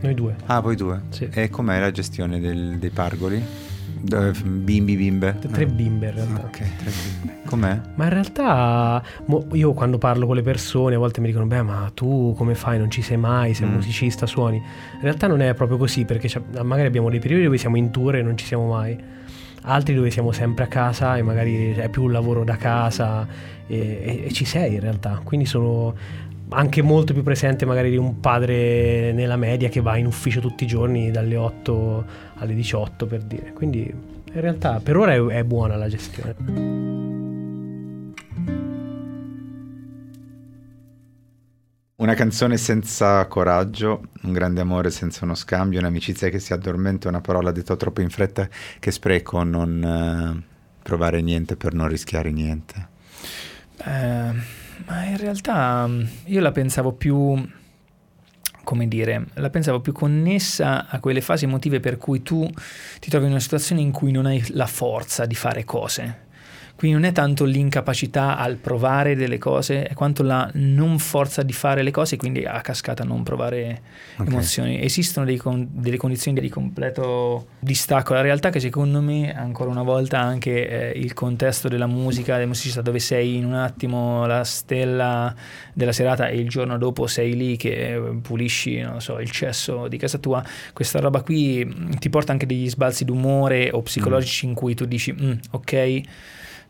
Noi 0.00 0.14
due. 0.14 0.36
Ah, 0.46 0.60
voi 0.60 0.76
due? 0.76 1.02
Sì. 1.10 1.28
E 1.30 1.50
com'è 1.50 1.78
la 1.78 1.90
gestione 1.90 2.40
del, 2.40 2.78
dei 2.78 2.90
pargoli? 2.90 3.44
Bimbi, 4.00 4.96
bimbe? 4.96 5.36
Tre 5.38 5.66
bimbe 5.66 6.06
in 6.06 6.14
realtà. 6.14 6.40
Ok, 6.44 6.58
tre 6.76 6.90
bimbe. 6.90 7.38
Com'è? 7.44 7.80
Ma 7.94 8.04
in 8.04 8.10
realtà 8.10 9.02
io 9.52 9.72
quando 9.72 9.98
parlo 9.98 10.26
con 10.26 10.36
le 10.36 10.42
persone 10.42 10.94
a 10.94 10.98
volte 10.98 11.20
mi 11.20 11.26
dicono, 11.26 11.46
beh 11.46 11.62
ma 11.62 11.90
tu 11.92 12.34
come 12.36 12.54
fai? 12.54 12.78
Non 12.78 12.90
ci 12.90 13.02
sei 13.02 13.16
mai, 13.16 13.54
sei 13.54 13.68
mm. 13.68 13.72
musicista, 13.72 14.26
suoni. 14.26 14.56
In 14.56 15.00
realtà 15.00 15.26
non 15.26 15.40
è 15.42 15.52
proprio 15.54 15.76
così 15.76 16.04
perché 16.04 16.30
magari 16.62 16.86
abbiamo 16.86 17.10
dei 17.10 17.18
periodi 17.18 17.44
dove 17.44 17.58
siamo 17.58 17.76
in 17.76 17.90
tour 17.90 18.16
e 18.16 18.22
non 18.22 18.36
ci 18.36 18.46
siamo 18.46 18.68
mai. 18.68 18.96
Altri 19.62 19.94
dove 19.94 20.10
siamo 20.10 20.32
sempre 20.32 20.64
a 20.64 20.68
casa 20.68 21.16
e 21.16 21.22
magari 21.22 21.74
è 21.74 21.88
più 21.88 22.04
un 22.04 22.12
lavoro 22.12 22.44
da 22.44 22.56
casa 22.56 23.26
e, 23.66 23.76
e, 23.76 24.22
e 24.26 24.32
ci 24.32 24.44
sei 24.44 24.74
in 24.74 24.80
realtà. 24.80 25.20
Quindi 25.22 25.44
sono 25.44 25.94
anche 26.50 26.82
molto 26.82 27.12
più 27.12 27.22
presente 27.22 27.64
magari 27.64 27.90
di 27.90 27.96
un 27.96 28.20
padre 28.20 29.12
nella 29.12 29.36
media 29.36 29.68
che 29.68 29.80
va 29.80 29.96
in 29.96 30.06
ufficio 30.06 30.40
tutti 30.40 30.64
i 30.64 30.66
giorni 30.66 31.10
dalle 31.10 31.36
8 31.36 32.04
alle 32.36 32.54
18 32.54 33.06
per 33.06 33.22
dire. 33.22 33.52
Quindi 33.52 33.82
in 34.32 34.40
realtà 34.40 34.80
per 34.80 34.96
ora 34.96 35.12
è, 35.12 35.20
è 35.20 35.44
buona 35.44 35.76
la 35.76 35.88
gestione. 35.88 36.78
Una 41.96 42.14
canzone 42.14 42.56
senza 42.56 43.26
coraggio, 43.26 44.04
un 44.22 44.32
grande 44.32 44.62
amore 44.62 44.90
senza 44.90 45.24
uno 45.24 45.34
scambio, 45.34 45.78
un'amicizia 45.80 46.30
che 46.30 46.38
si 46.38 46.54
addormenta, 46.54 47.08
una 47.08 47.20
parola 47.20 47.52
detta 47.52 47.76
troppo 47.76 48.00
in 48.00 48.08
fretta 48.08 48.48
che 48.78 48.90
spreco, 48.90 49.42
non 49.42 50.42
uh, 50.42 50.42
provare 50.82 51.20
niente 51.20 51.56
per 51.56 51.74
non 51.74 51.88
rischiare 51.88 52.30
niente. 52.30 52.88
Eh 53.84 54.59
ma 54.86 55.04
in 55.04 55.16
realtà 55.16 55.86
mm, 55.86 56.04
io 56.26 56.40
la 56.40 56.52
pensavo 56.52 56.92
più, 56.92 57.48
come 58.64 58.88
dire, 58.88 59.26
la 59.34 59.50
pensavo 59.50 59.80
più 59.80 59.92
connessa 59.92 60.88
a 60.88 61.00
quelle 61.00 61.20
fasi 61.20 61.44
emotive 61.44 61.80
per 61.80 61.96
cui 61.96 62.22
tu 62.22 62.48
ti 62.98 63.10
trovi 63.10 63.26
in 63.26 63.32
una 63.32 63.40
situazione 63.40 63.80
in 63.80 63.90
cui 63.90 64.12
non 64.12 64.26
hai 64.26 64.42
la 64.50 64.66
forza 64.66 65.26
di 65.26 65.34
fare 65.34 65.64
cose 65.64 66.28
quindi 66.80 66.98
non 66.98 67.06
è 67.06 67.12
tanto 67.12 67.44
l'incapacità 67.44 68.38
al 68.38 68.56
provare 68.56 69.14
delle 69.14 69.36
cose, 69.36 69.82
è 69.82 69.92
quanto 69.92 70.22
la 70.22 70.50
non 70.54 70.98
forza 70.98 71.42
di 71.42 71.52
fare 71.52 71.82
le 71.82 71.90
cose, 71.90 72.16
quindi 72.16 72.46
a 72.46 72.58
cascata 72.62 73.04
non 73.04 73.22
provare 73.22 73.82
okay. 74.14 74.26
emozioni. 74.26 74.82
Esistono 74.82 75.30
con, 75.36 75.68
delle 75.72 75.98
condizioni 75.98 76.40
di 76.40 76.48
completo 76.48 77.48
distacco 77.58 78.14
dalla 78.14 78.24
realtà 78.24 78.48
che 78.48 78.60
secondo 78.60 79.02
me, 79.02 79.36
ancora 79.36 79.68
una 79.68 79.82
volta, 79.82 80.20
anche 80.20 80.94
eh, 80.94 80.98
il 80.98 81.12
contesto 81.12 81.68
della 81.68 81.86
musica, 81.86 82.38
del 82.38 82.46
musicista 82.46 82.80
dove 82.80 82.98
sei 82.98 83.36
in 83.36 83.44
un 83.44 83.56
attimo 83.56 84.24
la 84.24 84.42
stella 84.44 85.34
della 85.74 85.92
serata 85.92 86.28
e 86.28 86.38
il 86.38 86.48
giorno 86.48 86.78
dopo 86.78 87.06
sei 87.06 87.36
lì 87.36 87.58
che 87.58 88.00
pulisci, 88.22 88.80
non 88.80 89.02
so, 89.02 89.20
il 89.20 89.30
cesso 89.30 89.86
di 89.86 89.98
casa 89.98 90.16
tua, 90.16 90.42
questa 90.72 90.98
roba 90.98 91.20
qui 91.20 91.62
mm, 91.62 91.90
ti 91.98 92.08
porta 92.08 92.32
anche 92.32 92.46
degli 92.46 92.70
sbalzi 92.70 93.04
d'umore 93.04 93.68
o 93.70 93.82
psicologici 93.82 94.46
mm. 94.46 94.48
in 94.48 94.54
cui 94.54 94.74
tu 94.74 94.86
dici, 94.86 95.12
mm, 95.12 95.32
ok, 95.50 96.00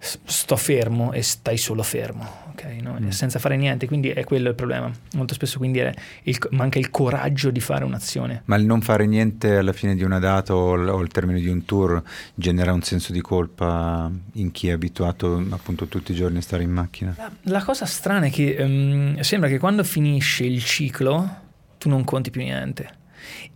sto 0.00 0.56
fermo 0.56 1.12
e 1.12 1.22
stai 1.22 1.58
solo 1.58 1.82
fermo, 1.82 2.26
okay? 2.50 2.80
no? 2.80 2.96
mm. 2.98 3.08
senza 3.08 3.38
fare 3.38 3.56
niente, 3.56 3.86
quindi 3.86 4.08
è 4.08 4.24
quello 4.24 4.48
il 4.48 4.54
problema. 4.54 4.90
Molto 5.12 5.34
spesso 5.34 5.58
quindi 5.58 5.80
il, 6.22 6.38
manca 6.50 6.78
il 6.78 6.90
coraggio 6.90 7.50
di 7.50 7.60
fare 7.60 7.84
un'azione. 7.84 8.42
Ma 8.46 8.56
il 8.56 8.64
non 8.64 8.80
fare 8.80 9.06
niente 9.06 9.56
alla 9.56 9.74
fine 9.74 9.94
di 9.94 10.02
una 10.02 10.18
data 10.18 10.54
o, 10.54 10.72
o 10.72 10.98
al 10.98 11.08
termine 11.08 11.38
di 11.40 11.48
un 11.48 11.66
tour 11.66 12.02
genera 12.34 12.72
un 12.72 12.82
senso 12.82 13.12
di 13.12 13.20
colpa 13.20 14.10
in 14.34 14.50
chi 14.52 14.68
è 14.68 14.72
abituato 14.72 15.44
appunto 15.50 15.86
tutti 15.86 16.12
i 16.12 16.14
giorni 16.14 16.38
a 16.38 16.42
stare 16.42 16.62
in 16.62 16.70
macchina? 16.70 17.14
La, 17.18 17.30
la 17.42 17.62
cosa 17.62 17.84
strana 17.84 18.26
è 18.26 18.30
che 18.30 18.56
um, 18.58 19.20
sembra 19.20 19.50
che 19.50 19.58
quando 19.58 19.84
finisce 19.84 20.44
il 20.44 20.64
ciclo 20.64 21.48
tu 21.76 21.90
non 21.90 22.04
conti 22.04 22.30
più 22.30 22.40
niente 22.40 22.98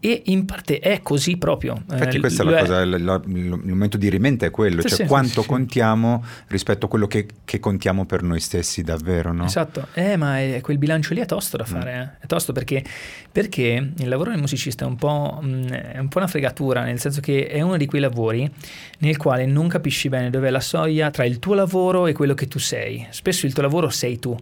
e 0.01 0.23
in 0.27 0.45
parte 0.45 0.79
è 0.79 1.01
così 1.03 1.37
proprio. 1.37 1.83
Infatti, 1.91 2.17
eh, 2.17 2.21
questa 2.21 2.43
è 2.43 2.47
la 2.47 2.59
cosa, 2.59 2.81
il, 2.81 2.93
il, 2.93 3.25
il, 3.27 3.69
momento 3.69 3.97
di 3.97 4.09
rimente 4.09 4.47
è 4.47 4.51
quello, 4.51 4.83
sì, 4.83 4.89
cioè 4.89 4.99
sì, 4.99 5.05
quanto 5.07 5.43
sì, 5.43 5.49
contiamo 5.49 6.25
rispetto 6.49 6.87
a 6.87 6.89
quello 6.89 7.07
che, 7.07 7.27
che, 7.45 7.59
contiamo 7.61 8.05
per 8.05 8.23
noi 8.23 8.41
stessi 8.41 8.83
davvero. 8.83 9.33
No? 9.33 9.45
Esatto, 9.45 9.89
eh, 9.95 10.17
ma 10.17 10.39
è, 10.41 10.61
quel 10.61 10.79
bilancio 10.79 11.15
lì 11.15 11.21
è 11.21 11.27
tosto 11.27 11.57
da 11.57 11.65
fare, 11.65 11.97
mm. 11.97 12.01
eh. 12.01 12.11
è 12.21 12.27
tosto 12.27 12.53
perché, 12.53 12.85
perché, 13.31 13.93
il 13.97 14.09
lavoro 14.09 14.31
del 14.31 14.41
musicista 14.41 14.85
è 14.85 14.89
un, 14.89 14.97
po', 14.97 15.39
mh, 15.41 15.49
mm, 15.49 15.69
è 15.69 15.99
un 15.99 16.09
po' 16.09 16.19
una 16.19 16.27
fregatura, 16.27 16.83
nel 16.83 17.01
senso 17.01 17.21
che 17.21 17.47
è 17.47 17.61
uno 17.61 17.77
di 17.77 17.87
quei 17.87 18.01
lavori 18.01 18.51
nel 18.99 19.17
quale 19.17 19.47
non 19.47 19.69
capisci 19.69 20.09
bene 20.09 20.31
dov'è 20.31 20.51
la 20.51 20.61
soglia 20.61 21.11
tra 21.11 21.25
il 21.25 21.39
tuo 21.39 21.55
lavoro 21.55 22.07
e 22.07 22.13
quello 22.13 22.35
che 22.35 22.47
tu 22.47 22.59
sei. 22.59 23.07
Spesso 23.11 23.47
il 23.47 23.53
tuo 23.53 23.63
lavoro 23.63 23.89
sei 23.89 24.19
tu. 24.19 24.37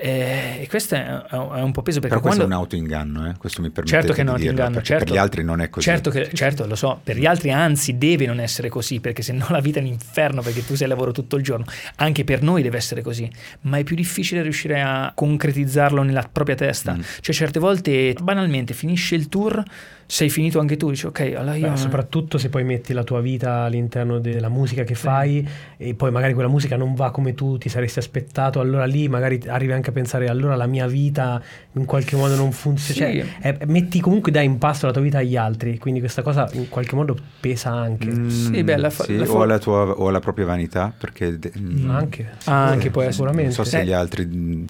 Eh, 0.00 0.58
e 0.60 0.68
questo 0.68 0.94
è, 0.94 1.22
un 1.32 1.72
po' 1.72 1.82
peso 1.82 1.98
perché 1.98 2.14
Però 2.16 2.20
questo 2.20 2.38
quando... 2.38 2.42
è 2.42 2.46
un 2.46 2.52
autoinganno, 2.52 3.28
eh? 3.28 3.34
questo 3.36 3.62
mi 3.62 3.70
permette 3.70 3.96
certo 3.96 4.12
che 4.12 4.22
di 4.22 4.28
è 4.28 4.30
un 4.30 4.38
dirlo, 4.38 4.80
certo, 4.80 5.04
per 5.04 5.12
gli 5.12 5.16
altri 5.16 5.42
non 5.42 5.60
è 5.60 5.68
così. 5.68 5.88
Certo, 5.88 6.10
che, 6.10 6.30
certo, 6.32 6.66
lo 6.66 6.76
so, 6.76 7.00
per 7.02 7.16
gli 7.16 7.26
altri 7.26 7.50
anzi 7.50 7.98
deve 7.98 8.24
non 8.26 8.38
essere 8.38 8.68
così, 8.68 9.00
perché 9.00 9.22
se 9.22 9.32
no 9.32 9.46
la 9.48 9.58
vita 9.58 9.80
è 9.80 9.82
un 9.82 9.88
inferno 9.88 10.40
perché 10.40 10.64
tu 10.64 10.76
sei 10.76 10.84
al 10.84 10.90
lavoro 10.90 11.10
tutto 11.10 11.34
il 11.34 11.42
giorno. 11.42 11.64
Anche 11.96 12.22
per 12.22 12.42
noi 12.42 12.62
deve 12.62 12.76
essere 12.76 13.02
così, 13.02 13.28
ma 13.62 13.78
è 13.78 13.82
più 13.82 13.96
difficile 13.96 14.40
riuscire 14.42 14.80
a 14.80 15.10
concretizzarlo 15.12 16.04
nella 16.04 16.28
propria 16.30 16.54
testa. 16.54 16.94
Mm. 16.94 17.00
Cioè 17.20 17.34
certe 17.34 17.58
volte 17.58 18.14
banalmente 18.22 18.74
finisce 18.74 19.16
il 19.16 19.28
tour 19.28 19.64
sei 20.10 20.30
finito 20.30 20.58
anche 20.58 20.78
tu, 20.78 20.88
dici 20.88 21.04
ok, 21.04 21.34
allora 21.36 21.54
io... 21.54 21.68
Beh, 21.68 21.76
soprattutto 21.76 22.38
se 22.38 22.48
poi 22.48 22.64
metti 22.64 22.94
la 22.94 23.04
tua 23.04 23.20
vita 23.20 23.64
all'interno 23.64 24.18
della 24.20 24.48
musica 24.48 24.82
che 24.82 24.94
fai 24.94 25.46
sì. 25.76 25.82
e 25.88 25.94
poi 25.94 26.10
magari 26.10 26.32
quella 26.32 26.48
musica 26.48 26.78
non 26.78 26.94
va 26.94 27.10
come 27.10 27.34
tu 27.34 27.58
ti 27.58 27.68
saresti 27.68 27.98
aspettato, 27.98 28.58
allora 28.58 28.86
lì 28.86 29.06
magari 29.06 29.38
arrivi 29.46 29.72
anche 29.72 29.90
a 29.90 29.92
pensare 29.92 30.28
allora 30.28 30.56
la 30.56 30.64
mia 30.66 30.86
vita 30.86 31.42
in 31.72 31.84
qualche 31.84 32.16
modo 32.16 32.36
non 32.36 32.52
funziona. 32.52 33.10
Sì. 33.10 33.18
Cioè, 33.18 33.56
è- 33.58 33.64
metti 33.66 34.00
comunque 34.00 34.32
dai 34.32 34.46
in 34.46 34.56
pasto 34.56 34.86
la 34.86 34.92
tua 34.92 35.02
vita 35.02 35.18
agli 35.18 35.36
altri, 35.36 35.76
quindi 35.76 36.00
questa 36.00 36.22
cosa 36.22 36.48
in 36.52 36.70
qualche 36.70 36.94
modo 36.96 37.14
pesa 37.38 37.70
anche. 37.74 38.08
Mm, 38.10 38.28
Sì, 38.28 38.64
beh, 38.64 38.76
la 38.78 38.88
fa- 38.88 39.04
sì, 39.04 39.14
la 39.14 39.24
o, 39.24 39.26
fa- 39.26 39.42
alla 39.42 39.58
tua, 39.58 39.90
o 39.90 40.08
alla 40.08 40.20
propria 40.20 40.46
vanità, 40.46 40.90
perché 40.96 41.38
de- 41.38 41.52
Anche, 41.86 42.30
Ah, 42.44 42.68
anche 42.68 42.88
può 42.88 43.02
essere. 43.02 43.12
sicuramente. 43.12 43.42
non 43.44 43.52
so 43.52 43.64
se 43.64 43.80
Eh. 43.80 43.84
gli 43.84 43.92
altri 43.92 44.24
mm, 44.24 44.64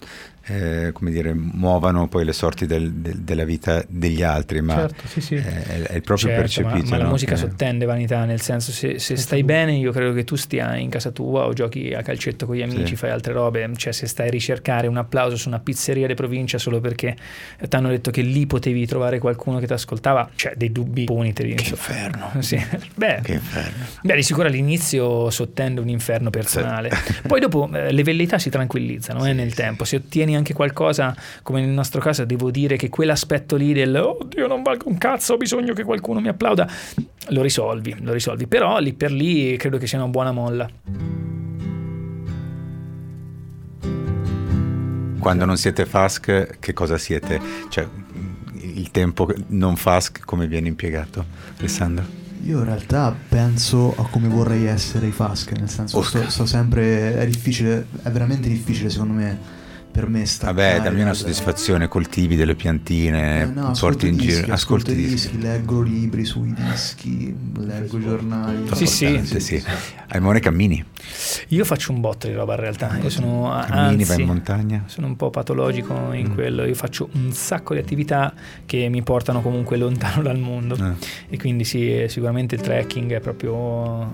eh, 0.48 0.90
come 0.92 1.10
dire, 1.10 1.32
muovano 1.34 2.08
poi 2.08 2.24
le 2.24 2.32
sorti 2.32 2.66
del- 2.66 2.92
del- 2.92 3.18
della 3.18 3.44
vita 3.44 3.84
degli 3.88 4.22
altri, 4.22 4.60
ma 4.60 4.74
Certo, 4.74 5.06
sì, 5.08 5.20
sì. 5.20 5.34
è, 5.36 5.42
è 5.84 5.94
il 5.94 6.02
proprio 6.02 6.28
Certo, 6.28 6.62
ma, 6.62 6.70
percepito. 6.70 6.90
ma 6.90 6.96
la 6.96 7.04
no? 7.04 7.10
musica 7.10 7.32
Che- 7.34 7.38
sottende 7.40 7.84
vanità, 7.84 8.24
nel 8.24 8.40
senso 8.40 8.72
se, 8.72 8.98
se 8.98 9.16
stai 9.16 9.42
bene 9.44 9.72
io 9.74 9.92
credo 9.92 10.12
che 10.12 10.24
tu 10.24 10.36
stia 10.36 10.76
in 10.76 10.88
casa 10.90 11.10
tua 11.10 11.44
o 11.46 11.52
giochi 11.52 11.92
a 11.94 12.02
calcetto 12.02 12.46
con 12.46 12.56
gli 12.56 12.62
amici, 12.62 12.86
Sì. 12.88 12.96
fai 12.96 13.10
altre 13.10 13.32
robe, 13.32 13.68
cioè 13.76 13.92
se 13.92 14.06
stai 14.06 14.28
a 14.28 14.30
ricercare 14.30 14.86
un 14.86 14.96
applauso 14.96 15.36
su 15.36 15.48
una 15.48 15.58
pizzeria 15.60 16.06
di 16.06 16.14
provincia 16.14 16.58
solo 16.58 16.80
perché 16.80 17.16
ti 17.68 17.76
hanno 17.76 17.88
detto 17.88 18.10
che 18.10 18.22
lì 18.22 18.46
potevi 18.46 18.86
trovare 18.86 19.18
qualcuno 19.18 19.58
che 19.58 19.66
ti 19.66 19.72
ascoltava, 19.72 20.28
cioè 20.34 20.54
dei 20.56 20.72
dubbi 20.72 21.04
poniteli. 21.04 21.54
Che 21.54 21.70
inferno. 21.70 22.30
Sì. 22.48 22.58
Beh, 22.94 23.20
Che 23.22 23.32
inferno. 23.32 23.84
Beh, 24.02 24.14
di 24.14 24.22
sicuro 24.22 24.46
all'inizio 24.48 25.28
sottende 25.30 25.80
un 25.80 25.88
inferno 25.88 26.30
personale, 26.30 26.90
poi 27.26 27.40
dopo 27.40 27.68
eh, 27.72 27.92
le 27.92 28.02
velleità 28.02 28.38
si 28.38 28.48
tranquillizzano 28.50 29.24
eh, 29.26 29.32
nel 29.32 29.54
tempo. 29.54 29.84
Se 29.84 29.96
ottieni 29.96 30.36
anche 30.38 30.54
qualcosa, 30.54 31.14
come 31.42 31.60
nel 31.60 31.70
nostro 31.70 32.00
caso, 32.00 32.24
devo 32.24 32.50
dire 32.50 32.76
che 32.76 32.88
quell'aspetto 32.88 33.56
lì 33.56 33.72
del 33.72 33.94
oddio, 33.96 34.46
non 34.46 34.62
valgo 34.62 34.88
un 34.88 34.98
cazzo, 34.98 35.34
ho 35.34 35.36
bisogno 35.36 35.74
che 35.74 35.84
qualcuno 35.84 36.20
mi 36.20 36.28
applauda, 36.28 36.68
lo 37.28 37.42
risolvi, 37.42 37.96
lo 38.00 38.12
risolvi. 38.12 38.46
Però 38.46 38.78
lì 38.78 38.92
per 38.94 39.12
lì 39.12 39.56
credo 39.56 39.78
che 39.78 39.86
sia 39.86 39.98
una 39.98 40.08
buona 40.08 40.32
molla. 40.32 40.68
Quando 45.18 45.44
non 45.44 45.56
siete 45.56 45.84
FASC, 45.84 46.58
che 46.58 46.72
cosa 46.72 46.96
siete? 46.96 47.40
Cioè, 47.68 47.86
il 48.54 48.90
tempo 48.90 49.28
non 49.48 49.76
FASC 49.76 50.24
come 50.24 50.46
viene 50.46 50.68
impiegato, 50.68 51.24
Alessandro? 51.58 52.26
Io 52.44 52.58
in 52.58 52.64
realtà 52.64 53.14
penso 53.28 53.94
a 53.96 54.06
come 54.08 54.28
vorrei 54.28 54.66
essere 54.66 55.08
i 55.08 55.10
Fask, 55.10 55.52
nel 55.58 55.68
senso 55.68 56.00
sto, 56.02 56.30
sto 56.30 56.46
sempre 56.46 57.18
è 57.18 57.26
difficile, 57.26 57.86
è 58.02 58.10
veramente 58.10 58.48
difficile 58.48 58.90
secondo 58.90 59.12
me 59.14 59.56
per 59.98 60.08
me 60.08 60.24
staccare. 60.26 60.54
Vabbè, 60.78 60.82
dammi 60.88 61.02
una 61.02 61.12
soddisfazione, 61.14 61.88
coltivi 61.88 62.36
delle 62.36 62.54
piantine, 62.54 63.42
Eh, 63.42 63.44
no, 63.46 63.72
porti 63.78 64.06
in 64.08 64.16
dischi, 64.16 64.42
giro, 64.42 64.52
ascolti 64.52 64.94
dischi. 64.94 65.10
dischi, 65.12 65.40
leggo 65.40 65.80
libri 65.82 66.24
sui 66.24 66.54
dischi, 66.54 67.34
leggo 67.58 67.98
giornali. 68.00 68.68
Sì, 68.74 68.86
sì. 68.86 69.04
Importante, 69.06 69.40
sì. 69.40 69.62
Aimone 70.10 70.40
cammini, 70.40 70.82
Io 71.48 71.64
faccio 71.64 71.92
un 71.92 72.00
botto 72.00 72.26
di 72.28 72.32
roba 72.34 72.54
in 72.54 72.60
realtà, 72.60 72.98
io 73.02 73.10
sono 73.10 73.50
cammini, 73.66 74.02
anzi, 74.02 74.04
vai 74.04 74.20
in 74.20 74.26
montagna. 74.26 74.82
sono 74.86 75.06
un 75.06 75.16
po' 75.16 75.30
patologico 75.30 76.12
in 76.12 76.28
Mm. 76.28 76.34
quello, 76.34 76.64
io 76.64 76.74
faccio 76.74 77.08
un 77.12 77.32
sacco 77.32 77.74
di 77.74 77.80
attività 77.80 78.32
che 78.66 78.88
mi 78.88 79.02
portano 79.02 79.40
comunque 79.42 79.76
lontano 79.76 80.22
dal 80.22 80.38
mondo. 80.38 80.76
Eh. 80.76 81.06
E 81.30 81.38
quindi 81.38 81.64
sì, 81.64 82.04
sicuramente 82.08 82.54
il 82.54 82.60
trekking 82.62 83.12
è 83.12 83.20
proprio 83.20 83.54
uh, 83.54 84.06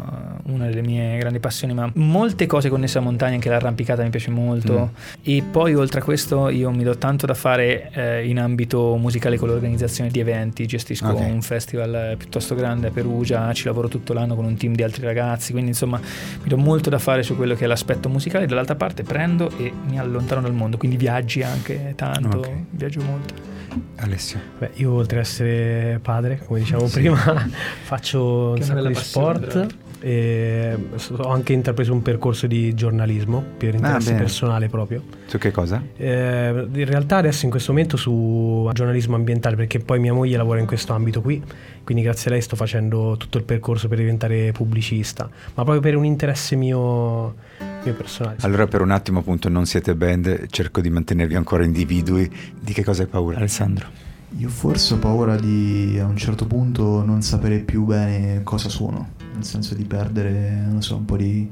una 0.52 0.66
delle 0.66 0.82
mie 0.82 1.16
grandi 1.18 1.38
passioni, 1.40 1.74
ma 1.74 1.88
molte 1.94 2.46
cose 2.46 2.68
connesse 2.68 2.98
alla 2.98 3.06
montagna, 3.06 3.34
anche 3.34 3.48
l'arrampicata 3.48 4.02
mi 4.02 4.10
piace 4.10 4.30
molto. 4.30 4.92
E 5.22 5.42
poi 5.48 5.73
oltre 5.74 6.00
a 6.00 6.02
questo 6.02 6.48
io 6.48 6.70
mi 6.70 6.82
do 6.84 6.96
tanto 6.96 7.26
da 7.26 7.34
fare 7.34 7.90
eh, 7.92 8.26
in 8.28 8.38
ambito 8.38 8.96
musicale 8.96 9.36
con 9.36 9.48
l'organizzazione 9.48 10.10
di 10.10 10.20
eventi, 10.20 10.66
gestisco 10.66 11.06
Ok. 11.08 11.20
un 11.20 11.42
festival 11.42 11.94
eh, 11.94 12.14
piuttosto 12.16 12.54
grande 12.54 12.88
a 12.88 12.90
Perugia, 12.90 13.52
ci 13.52 13.64
lavoro 13.66 13.88
tutto 13.88 14.12
l'anno 14.12 14.34
con 14.34 14.44
un 14.44 14.56
team 14.56 14.74
di 14.74 14.82
altri 14.82 15.02
ragazzi, 15.04 15.52
quindi 15.52 15.70
insomma 15.70 15.98
mi 15.98 16.48
do 16.48 16.56
molto 16.56 16.90
da 16.90 16.98
fare 16.98 17.22
su 17.22 17.36
quello 17.36 17.54
che 17.54 17.64
è 17.64 17.66
l'aspetto 17.66 18.08
musicale, 18.08 18.46
dall'altra 18.46 18.74
parte 18.76 19.02
prendo 19.02 19.50
e 19.58 19.72
mi 19.88 19.98
allontano 19.98 20.40
dal 20.40 20.52
mondo, 20.54 20.76
quindi 20.76 20.96
viaggi 20.96 21.42
anche 21.42 21.92
tanto, 21.96 22.38
Ok. 22.38 22.50
viaggio 22.70 23.02
molto. 23.02 23.52
Alessio. 23.96 24.38
Beh, 24.58 24.70
io 24.74 24.92
oltre 24.92 25.18
ad 25.18 25.24
essere 25.24 25.98
padre, 26.00 26.40
come 26.46 26.60
diciamo 26.60 26.86
prima, 26.86 27.16
faccio 27.82 28.50
un 28.50 28.54
Che 28.54 28.62
sacco 28.62 28.74
bella 28.74 28.88
di 28.88 28.94
passione, 28.94 29.34
sport 29.36 29.52
però. 29.52 29.66
E 30.04 30.76
so- 30.96 31.14
ho 31.14 31.30
anche 31.30 31.54
intrapreso 31.54 31.90
un 31.94 32.02
percorso 32.02 32.46
di 32.46 32.74
giornalismo 32.74 33.42
per 33.56 33.74
interesse 33.74 34.10
bene. 34.10 34.22
personale 34.22 34.68
proprio. 34.68 35.02
Su 35.24 35.38
che 35.38 35.50
cosa? 35.50 35.82
Eh, 35.96 36.68
in 36.74 36.84
realtà 36.84 37.16
adesso 37.16 37.46
in 37.46 37.50
questo 37.50 37.72
momento 37.72 37.96
su 37.96 38.68
giornalismo 38.74 39.16
ambientale 39.16 39.56
perché 39.56 39.78
poi 39.78 39.98
mia 40.00 40.12
moglie 40.12 40.36
lavora 40.36 40.60
in 40.60 40.66
questo 40.66 40.92
ambito 40.92 41.22
qui, 41.22 41.42
quindi 41.84 42.04
grazie 42.04 42.28
a 42.28 42.34
lei 42.34 42.42
sto 42.42 42.54
facendo 42.54 43.16
tutto 43.16 43.38
il 43.38 43.44
percorso 43.44 43.88
per 43.88 43.96
diventare 43.96 44.52
pubblicista, 44.52 45.24
ma 45.54 45.62
proprio 45.62 45.80
per 45.80 45.96
un 45.96 46.04
interesse 46.04 46.54
mio, 46.54 47.36
mio 47.82 47.94
personale. 47.94 48.36
Allora 48.40 48.66
per 48.66 48.82
un 48.82 48.90
attimo 48.90 49.20
appunto 49.20 49.48
non 49.48 49.64
siete 49.64 49.94
band, 49.94 50.48
cerco 50.48 50.82
di 50.82 50.90
mantenervi 50.90 51.34
ancora 51.34 51.64
individui. 51.64 52.30
Di 52.60 52.74
che 52.74 52.84
cosa 52.84 53.04
hai 53.04 53.08
paura, 53.08 53.38
Alessandro? 53.38 54.03
Io 54.36 54.48
forse 54.48 54.94
ho 54.94 54.98
paura 54.98 55.36
di 55.36 55.96
a 56.00 56.06
un 56.06 56.16
certo 56.16 56.46
punto 56.46 57.04
non 57.04 57.22
sapere 57.22 57.58
più 57.60 57.84
bene 57.84 58.42
cosa 58.42 58.68
sono, 58.68 59.10
nel 59.32 59.44
senso 59.44 59.74
di 59.74 59.84
perdere, 59.84 60.50
non 60.68 60.82
so, 60.82 60.96
un 60.96 61.04
po' 61.04 61.16
di, 61.16 61.50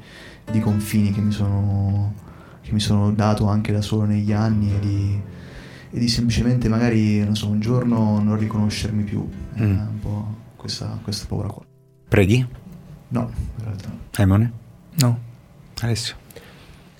di 0.50 0.58
confini 0.60 1.12
che 1.12 1.20
mi, 1.20 1.30
sono, 1.30 2.14
che 2.60 2.72
mi 2.72 2.80
sono 2.80 3.12
dato 3.12 3.46
anche 3.46 3.72
da 3.72 3.80
solo 3.82 4.04
negli 4.04 4.32
anni 4.32 4.74
e 4.74 4.78
di, 4.80 5.20
e 5.90 5.98
di 5.98 6.08
semplicemente 6.08 6.68
magari, 6.68 7.22
non 7.24 7.36
so, 7.36 7.48
un 7.48 7.60
giorno 7.60 8.20
non 8.20 8.36
riconoscermi 8.36 9.04
più. 9.04 9.28
È 9.54 9.62
Mm. 9.62 9.78
un 9.78 9.98
po' 10.00 10.34
questa, 10.56 10.98
questa 11.02 11.26
paura 11.28 11.48
qua. 11.48 11.62
Preghi? 12.08 12.44
No, 13.08 13.30
in 13.58 13.64
realtà. 13.64 13.90
Aimone? 14.16 14.52
No. 15.00 15.18
Alessio? 15.80 16.16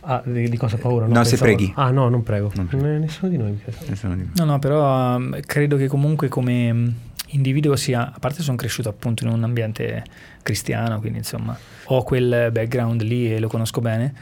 Ah, 0.04 0.20
di, 0.24 0.48
di 0.48 0.56
cosa 0.56 0.74
ho 0.76 0.78
paura? 0.78 1.06
No, 1.06 1.22
se 1.24 1.36
preghi. 1.36 1.72
Ah 1.76 1.90
no, 1.90 2.08
non 2.08 2.22
prego. 2.22 2.50
Non 2.54 2.66
prego. 2.66 2.84
Eh, 2.86 2.98
Nessuno 2.98 3.30
di 3.30 3.36
noi. 3.38 3.58
Nessuno 3.88 4.16
di- 4.16 4.28
No, 4.34 4.44
no, 4.44 4.58
però 4.58 5.16
um, 5.16 5.38
credo 5.46 5.76
che 5.76 5.86
comunque 5.86 6.28
come 6.28 6.70
um, 6.70 6.92
individuo 7.28 7.76
sia, 7.76 8.12
a 8.12 8.18
parte 8.18 8.42
sono 8.42 8.56
cresciuto 8.56 8.88
appunto 8.88 9.24
in 9.24 9.30
un 9.32 9.44
ambiente 9.44 10.02
cristiano, 10.42 10.98
quindi 10.98 11.18
insomma 11.18 11.56
ho 11.86 12.02
quel 12.02 12.50
background 12.52 13.00
lì 13.02 13.32
e 13.32 13.38
lo 13.38 13.46
conosco 13.48 13.80
bene, 13.80 14.12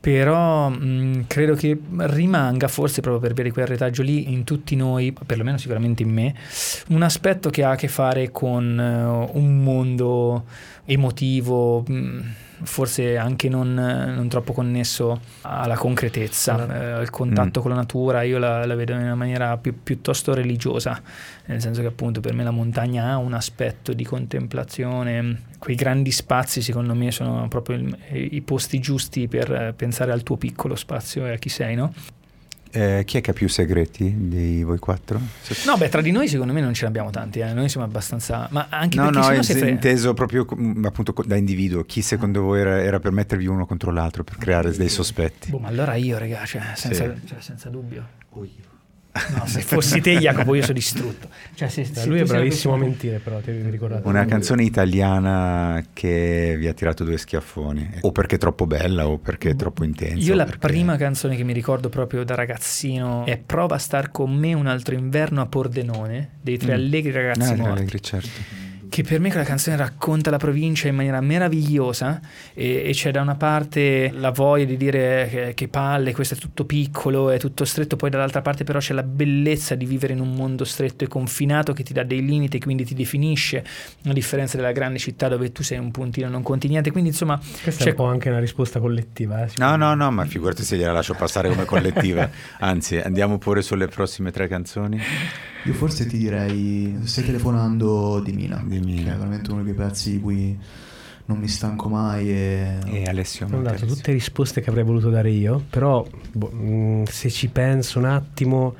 però 0.00 0.68
mh, 0.70 1.24
credo 1.26 1.54
che 1.54 1.78
rimanga 1.98 2.66
forse 2.68 3.00
proprio 3.02 3.20
per 3.20 3.34
via 3.34 3.44
di 3.44 3.50
quel 3.50 3.66
retaggio 3.66 4.02
lì 4.02 4.32
in 4.32 4.44
tutti 4.44 4.76
noi, 4.76 5.12
perlomeno 5.26 5.58
sicuramente 5.58 6.02
in 6.02 6.10
me, 6.10 6.34
un 6.88 7.02
aspetto 7.02 7.50
che 7.50 7.62
ha 7.64 7.70
a 7.72 7.76
che 7.76 7.88
fare 7.88 8.30
con 8.30 8.80
eh, 8.80 9.36
un 9.38 9.62
mondo 9.62 10.44
emotivo, 10.86 11.84
mh, 11.86 12.20
forse 12.62 13.16
anche 13.16 13.48
non, 13.48 13.72
non 13.74 14.28
troppo 14.28 14.52
connesso 14.52 15.20
alla 15.42 15.76
concretezza, 15.76 16.66
eh, 16.74 16.90
al 17.00 17.10
contatto 17.10 17.60
Mm. 17.60 17.62
con 17.62 17.70
la 17.70 17.76
natura, 17.76 18.22
io 18.22 18.38
la, 18.38 18.64
la 18.66 18.74
vedo 18.74 18.92
in 18.92 19.00
una 19.00 19.14
maniera 19.14 19.56
più- 19.58 19.82
piuttosto 19.82 20.34
religiosa, 20.34 21.00
nel 21.46 21.60
senso 21.60 21.80
che 21.80 21.86
appunto 21.86 22.20
per 22.20 22.34
me 22.34 22.42
la 22.44 22.50
montagna 22.50 23.10
ha 23.10 23.16
un 23.18 23.34
aspetto 23.34 23.92
di 23.92 24.04
contemplazione, 24.04 25.42
quei 25.58 25.76
grandi 25.76 26.10
spazi 26.10 26.62
secondo 26.62 26.94
me 26.94 27.10
sono 27.10 27.46
proprio 27.48 27.76
il- 27.76 27.96
i 28.10 28.40
posti 28.42 28.78
giusti 28.80 29.28
per 29.28 29.52
eh, 29.52 29.72
pensare 29.76 30.12
al 30.12 30.22
tuo 30.22 30.36
piccolo 30.36 30.74
spazio 30.76 31.26
e 31.26 31.32
a 31.32 31.36
chi 31.36 31.48
sei, 31.48 31.74
no? 31.74 31.92
Eh, 32.70 33.02
chi 33.06 33.16
è 33.18 33.20
che 33.20 33.30
ha 33.30 33.32
più 33.34 33.48
segreti 33.48 34.14
di 34.28 34.62
voi 34.62 34.78
quattro? 34.78 35.20
No, 35.66 35.76
beh, 35.76 35.88
tra 35.88 36.00
di 36.00 36.10
noi 36.10 36.28
secondo 36.28 36.52
me 36.52 36.60
non 36.60 36.74
ce 36.74 36.82
ne 36.82 36.88
abbiamo 36.88 37.10
tanti, 37.10 37.38
eh. 37.40 37.52
noi 37.52 37.68
siamo 37.68 37.86
abbastanza... 37.86 38.46
Ma 38.50 38.66
anche 38.70 38.96
No, 38.98 39.04
perché 39.10 39.18
no, 39.18 39.24
se 39.24 39.32
no 39.34 39.38
è 39.40 39.42
si 39.42 39.52
frega. 39.54 39.68
inteso 39.68 40.14
proprio 40.14 40.44
com- 40.44 40.84
appunto 40.84 41.14
da 41.26 41.36
individuo. 41.36 41.84
Chi 41.84 42.02
secondo 42.02 42.42
voi 42.42 42.60
era, 42.60 42.82
era 42.82 43.00
per 43.00 43.12
mettervi 43.12 43.46
uno 43.46 43.66
contro 43.66 43.90
l'altro, 43.90 44.24
per 44.24 44.36
creare 44.36 44.70
dei 44.76 44.88
sospetti? 44.88 45.50
Boh, 45.50 45.58
ma 45.58 45.68
allora 45.68 45.94
io, 45.94 46.18
raga, 46.18 46.44
cioè, 46.44 46.62
senza, 46.74 47.14
Sì. 47.14 47.26
cioè, 47.26 47.40
senza 47.40 47.68
dubbio. 47.68 48.06
No, 49.36 49.46
se 49.46 49.60
fossi 49.60 50.00
te, 50.00 50.16
Jacopo, 50.18 50.54
io 50.54 50.62
sono 50.62 50.74
distrutto. 50.74 51.28
Cioè, 51.54 51.68
se, 51.68 51.84
se 51.84 52.06
lui 52.06 52.20
è 52.20 52.24
bravissimo 52.24 52.74
a 52.74 52.76
mentire, 52.76 53.18
però 53.18 53.38
ti 53.40 53.50
vi 53.50 53.68
ricordate? 53.70 54.06
Una 54.06 54.24
canzone 54.24 54.62
italiana 54.64 55.82
che 55.92 56.54
vi 56.58 56.66
ha 56.68 56.72
tirato 56.72 57.04
due 57.04 57.18
schiaffoni, 57.18 57.90
o 58.02 58.12
perché 58.12 58.36
è 58.36 58.38
troppo 58.38 58.66
bella 58.66 59.06
o 59.08 59.18
perché 59.18 59.50
è 59.50 59.56
troppo 59.56 59.84
intensa. 59.84 60.16
Io 60.24 60.34
la 60.34 60.44
perché- 60.44 60.66
prima 60.66 60.96
canzone 60.96 61.36
che 61.36 61.44
mi 61.44 61.52
ricordo 61.52 61.88
proprio 61.88 62.24
da 62.24 62.34
ragazzino 62.34 63.24
è 63.26 63.36
Prova 63.38 63.74
a 63.76 63.78
star 63.78 64.10
con 64.10 64.32
me 64.32 64.54
un 64.54 64.66
altro 64.66 64.94
inverno 64.94 65.40
a 65.40 65.46
Pordenone 65.46 66.30
dei 66.40 66.56
tre 66.58 66.72
Mm. 66.72 66.74
allegri 66.76 67.10
ragazzi 67.12 67.40
Ah, 67.42 67.46
Tre 67.46 67.56
morti. 67.56 67.72
Allegri, 67.78 68.02
certo. 68.02 68.28
Che 68.98 69.04
per 69.04 69.20
me 69.20 69.28
quella 69.28 69.44
canzone 69.44 69.76
racconta 69.76 70.28
la 70.28 70.38
provincia 70.38 70.88
in 70.88 70.96
maniera 70.96 71.20
meravigliosa 71.20 72.20
e, 72.52 72.82
e 72.84 72.90
c'è 72.90 73.12
da 73.12 73.20
una 73.20 73.36
parte 73.36 74.10
la 74.12 74.32
voglia 74.32 74.64
di 74.64 74.76
dire 74.76 75.28
che, 75.30 75.52
che 75.54 75.68
palle, 75.68 76.12
questo 76.12 76.34
è 76.34 76.36
tutto 76.36 76.64
piccolo, 76.64 77.30
è 77.30 77.38
tutto 77.38 77.64
stretto, 77.64 77.94
poi 77.94 78.10
dall'altra 78.10 78.42
parte 78.42 78.64
però 78.64 78.80
c'è 78.80 78.94
la 78.94 79.04
bellezza 79.04 79.76
di 79.76 79.84
vivere 79.84 80.14
in 80.14 80.20
un 80.20 80.34
mondo 80.34 80.64
stretto 80.64 81.04
e 81.04 81.06
confinato 81.06 81.72
che 81.74 81.84
ti 81.84 81.92
dà 81.92 82.02
dei 82.02 82.24
limiti, 82.24 82.58
quindi 82.58 82.84
ti 82.84 82.94
definisce, 82.94 83.64
a 84.04 84.12
differenza 84.12 84.56
della 84.56 84.72
grande 84.72 84.98
città 84.98 85.28
dove 85.28 85.52
tu 85.52 85.62
sei 85.62 85.78
un 85.78 85.92
puntino, 85.92 86.28
non 86.28 86.42
conti 86.42 86.66
niente, 86.66 86.90
quindi 86.90 87.10
insomma 87.10 87.38
Questa 87.62 87.84
c'è 87.84 87.90
è 87.90 87.92
un 87.92 87.96
po' 87.98 88.06
anche 88.06 88.30
una 88.30 88.40
risposta 88.40 88.80
collettiva. 88.80 89.44
Eh, 89.44 89.50
No, 89.58 89.76
no, 89.76 89.94
no, 89.94 90.10
ma 90.10 90.24
figurati 90.24 90.64
se 90.64 90.76
gliela 90.76 90.90
lascio 90.90 91.14
passare 91.14 91.48
come 91.48 91.66
collettiva. 91.66 92.28
Anzi, 92.58 92.96
andiamo 92.96 93.38
pure 93.38 93.62
sulle 93.62 93.86
prossime 93.86 94.32
tre 94.32 94.48
canzoni. 94.48 95.00
Io 95.68 95.74
forse 95.74 96.06
ti 96.06 96.16
direi 96.16 96.98
Stai 97.04 97.26
telefonando 97.26 98.20
di 98.20 98.32
Mina, 98.32 98.62
Di 98.64 98.80
Mina. 98.80 99.02
che 99.02 99.12
è 99.12 99.16
veramente 99.16 99.50
uno 99.50 99.62
di 99.62 99.74
quei 99.74 99.86
pezzi 99.86 100.12
di 100.12 100.20
cui 100.20 100.58
non 101.26 101.38
mi 101.38 101.46
stanco 101.46 101.90
mai. 101.90 102.30
E, 102.30 102.78
e 102.86 103.04
Alessio 103.04 103.46
ho 103.52 103.60
dato 103.60 103.84
tutte 103.84 104.12
risposte 104.12 104.62
che 104.62 104.70
avrei 104.70 104.84
voluto 104.84 105.10
dare 105.10 105.28
io, 105.28 105.62
però 105.68 106.06
boh, 106.32 106.50
mh, 106.50 107.04
se 107.04 107.28
ci 107.28 107.48
penso 107.48 107.98
un 107.98 108.06
attimo 108.06 108.74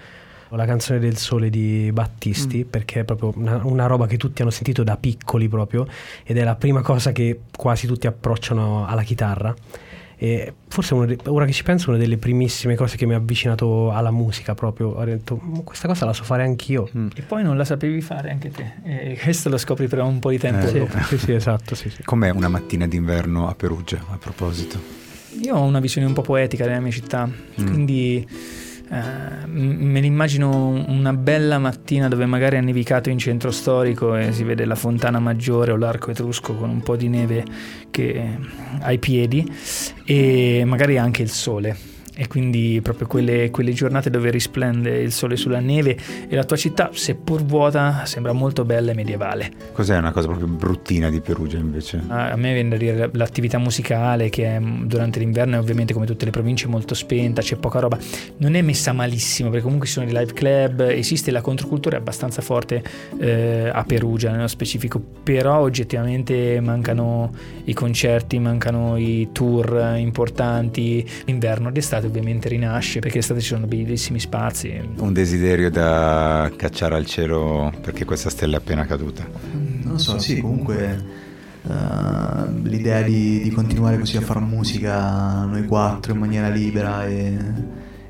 la 0.53 0.65
canzone 0.65 0.99
del 0.99 1.19
sole 1.19 1.51
di 1.51 1.91
Battisti 1.93 2.65
mm. 2.65 2.71
perché 2.71 3.01
è 3.01 3.05
proprio 3.05 3.35
una, 3.37 3.61
una, 3.65 3.85
roba 3.85 4.07
che 4.07 4.17
tutti 4.17 4.41
hanno 4.41 4.51
sentito 4.51 4.83
da 4.83 4.97
piccoli 4.97 5.47
proprio 5.47 5.87
ed 6.25 6.39
è 6.39 6.43
la 6.43 6.55
prima 6.55 6.81
cosa 6.81 7.13
che 7.13 7.41
quasi 7.55 7.87
tutti 7.87 8.07
approcciano 8.07 8.87
alla 8.87 9.03
chitarra 9.03 9.55
e 10.21 10.53
forse 10.67 10.97
de- 11.07 11.19
ora 11.27 11.45
che 11.45 11.53
ci 11.53 11.63
penso, 11.63 11.91
una 11.91 11.99
delle 11.99 12.17
primissime 12.17 12.75
cose 12.75 12.97
che 12.97 13.07
mi 13.07 13.15
ha 13.15 13.19
avvicinato 13.19 13.93
alla 13.93 14.11
musica 14.11 14.55
proprio. 14.55 14.89
Ho 14.89 15.05
detto, 15.05 15.37
questa 15.63 15.87
cosa 15.87 16.07
la 16.07 16.13
so 16.13 16.25
fare 16.25 16.43
anch'io. 16.43 16.91
Mm. 16.97 17.09
E 17.15 17.23
poi 17.23 17.45
non 17.45 17.57
la 17.57 17.65
sapevi 17.65 18.01
fare 18.01 18.31
anche 18.31 18.51
te. 18.51 18.73
E 18.83 19.19
questo 19.23 19.49
lo 19.49 19.57
scopri 19.57 19.87
per 19.87 20.01
un 20.01 20.19
po' 20.19 20.31
di 20.31 20.39
tempo 20.39 20.67
eh, 20.67 20.81
dopo. 20.81 20.99
Sì, 21.05 21.19
sì, 21.19 21.33
esatto. 21.33 21.77
Sì, 21.77 21.89
sì. 21.89 22.03
Com'è 22.03 22.31
una 22.31 22.49
mattina 22.49 22.89
d'inverno 22.89 23.49
a 23.49 23.55
Perugia, 23.55 24.05
a 24.11 24.17
proposito? 24.17 24.81
Io 25.41 25.55
ho 25.55 25.63
una 25.63 25.79
visione 25.79 26.09
un 26.09 26.15
po' 26.15 26.23
poetica 26.23 26.65
della 26.65 26.81
mia 26.81 26.91
città, 26.91 27.25
mm. 27.27 27.67
quindi 27.67 28.27
eh, 28.91 29.47
me 29.47 30.01
l'immagino 30.01 30.85
una 30.87 31.13
bella 31.13 31.59
mattina 31.59 32.09
dove 32.09 32.27
magari 32.27 32.57
ha 32.57 32.61
nevicato 32.61 33.11
in 33.11 33.19
centro 33.19 33.51
storico 33.51 34.17
e 34.17 34.33
si 34.33 34.45
vede 34.45 34.65
la 34.65 34.75
fontana 34.75 35.19
maggiore 35.19 35.73
o 35.73 35.77
l'arco 35.77 36.11
etrusco 36.11 36.55
con 36.55 36.71
un 36.71 36.81
po' 36.81 36.97
di 36.97 37.09
neve 37.09 37.45
che, 37.91 38.39
ai 38.81 38.99
piedi 38.99 39.47
e 40.05 40.63
magari 40.65 40.97
anche 40.97 41.23
il 41.23 41.31
sole 41.31 41.98
e 42.21 42.27
quindi 42.27 42.81
proprio 42.83 43.07
quelle, 43.07 43.49
quelle, 43.53 43.73
giornate 43.73 44.11
dove 44.11 44.31
risplende 44.31 44.99
il 44.99 45.13
sole 45.13 45.37
sulla 45.37 45.61
neve 45.61 45.97
e 46.29 46.35
la 46.35 46.43
tua 46.43 46.57
città, 46.57 46.91
seppur 46.93 47.45
vuota, 47.45 48.05
sembra 48.07 48.33
molto 48.33 48.65
bella 48.65 48.91
e 48.91 48.95
medievale. 48.95 49.53
Cos'è 49.73 49.97
una 49.97 50.11
cosa 50.11 50.27
proprio 50.27 50.49
bruttina 50.49 51.11
di 51.11 51.21
Perugia 51.21 51.59
invece? 51.59 52.03
A, 52.09 52.35
me 52.35 52.55
viene 52.55 52.71
da 52.71 52.77
dire 52.77 53.09
l'attività 53.13 53.59
musicale 53.59 54.31
che 54.31 54.57
è, 54.57 54.61
durante 54.61 55.21
l'inverno 55.21 55.55
è 55.55 55.59
ovviamente 55.61 55.93
come 55.93 56.07
tutte 56.07 56.25
le 56.25 56.33
province 56.33 56.67
molto 56.67 56.93
spenta, 56.97 57.41
c'è 57.41 57.55
poca 57.55 57.79
roba, 57.79 57.97
non 58.39 58.57
è 58.57 58.63
messa 58.63 58.93
malissimo 58.93 59.51
perché 59.51 59.63
comunque 59.63 59.87
ci 59.87 59.93
sono 59.93 60.07
i 60.07 60.13
live 60.13 60.33
club, 60.33 60.81
esiste 60.81 61.31
la 61.31 61.41
controcultura 61.41 61.99
abbastanza 61.99 62.43
forte 62.43 62.83
eh, 63.21 63.71
a 63.73 63.85
Perugia 63.85 64.33
nello 64.33 64.49
specifico, 64.49 65.01
però 65.23 65.61
oggettivamente 65.61 66.59
mancano 66.61 67.33
i 67.67 67.75
concerti, 67.75 68.41
mancano 68.41 68.97
i 68.97 69.29
tour 69.31 69.95
importanti, 69.99 71.09
l'inverno 71.27 71.71
d'estate 71.71 72.07
ovviamente 72.09 72.49
rinasce 72.49 72.99
perché 72.99 73.19
l'estate 73.19 73.41
ci 73.41 73.49
sono 73.49 73.67
bellissimi 73.67 74.19
spazi. 74.19 74.81
Un 74.97 75.13
desiderio 75.13 75.71
da 75.71 76.51
cacciare 76.57 76.97
al 76.97 77.07
cielo 77.07 77.73
perché 77.81 78.05
questa 78.05 78.31
stella 78.31 78.57
è 78.57 78.59
appena 78.59 78.85
caduta? 78.87 79.27
Non 79.53 79.93
lo 79.93 79.99
so, 79.99 80.19
sì, 80.19 80.41
comunque 80.41 81.05
uh, 81.63 82.63
l'idea 82.63 83.03
di, 83.03 83.41
di, 83.43 83.51
continuare 83.51 83.99
così 83.99 84.17
a 84.17 84.21
fare 84.21 84.41
musica 84.41 85.45
noi 85.45 85.65
quattro 85.67 86.13
in 86.13 86.19
maniera 86.19 86.49
libera 86.49 87.07
e, 87.07 87.37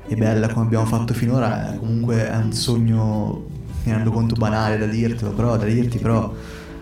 e 0.07 0.15
bella 0.15 0.51
come 0.51 0.65
abbiamo 0.65 0.85
fatto 0.85 1.13
finora 1.13 1.73
è 1.73 1.77
comunque 1.77 2.29
è 2.29 2.35
un 2.35 2.51
sogno, 2.51 3.45
mi 3.83 3.91
rendo 3.91 4.11
conto 4.11 4.35
banale 4.35 4.77
da 4.77 4.85
dirtelo, 4.85 5.31
però 5.31 5.57
da 5.57 5.65
dirti 5.65 5.97
però 5.99 6.33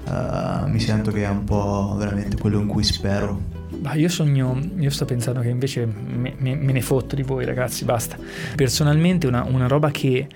uh, 0.06 0.68
mi 0.70 0.80
sento 0.80 1.12
che 1.12 1.24
è 1.24 1.30
un 1.30 1.44
po' 1.44 1.96
veramente 1.98 2.38
quello 2.38 2.60
in 2.60 2.68
cui 2.68 2.84
spero 2.84 3.57
Bah, 3.70 3.96
io 3.96 4.08
sogno, 4.08 4.58
io 4.78 4.90
sto 4.90 5.04
pensando 5.04 5.42
che 5.42 5.50
invece 5.50 5.86
me, 5.86 6.34
me, 6.38 6.56
me, 6.56 6.72
ne 6.72 6.82
fotto 6.82 7.16
di 7.16 7.24
voi 7.24 7.44
ragazzi, 7.44 7.84
basta. 7.84 8.18
Personalmente 8.56 9.28
una, 9.28 9.44
una, 9.44 9.68
roba 9.68 9.92
che 9.92 10.28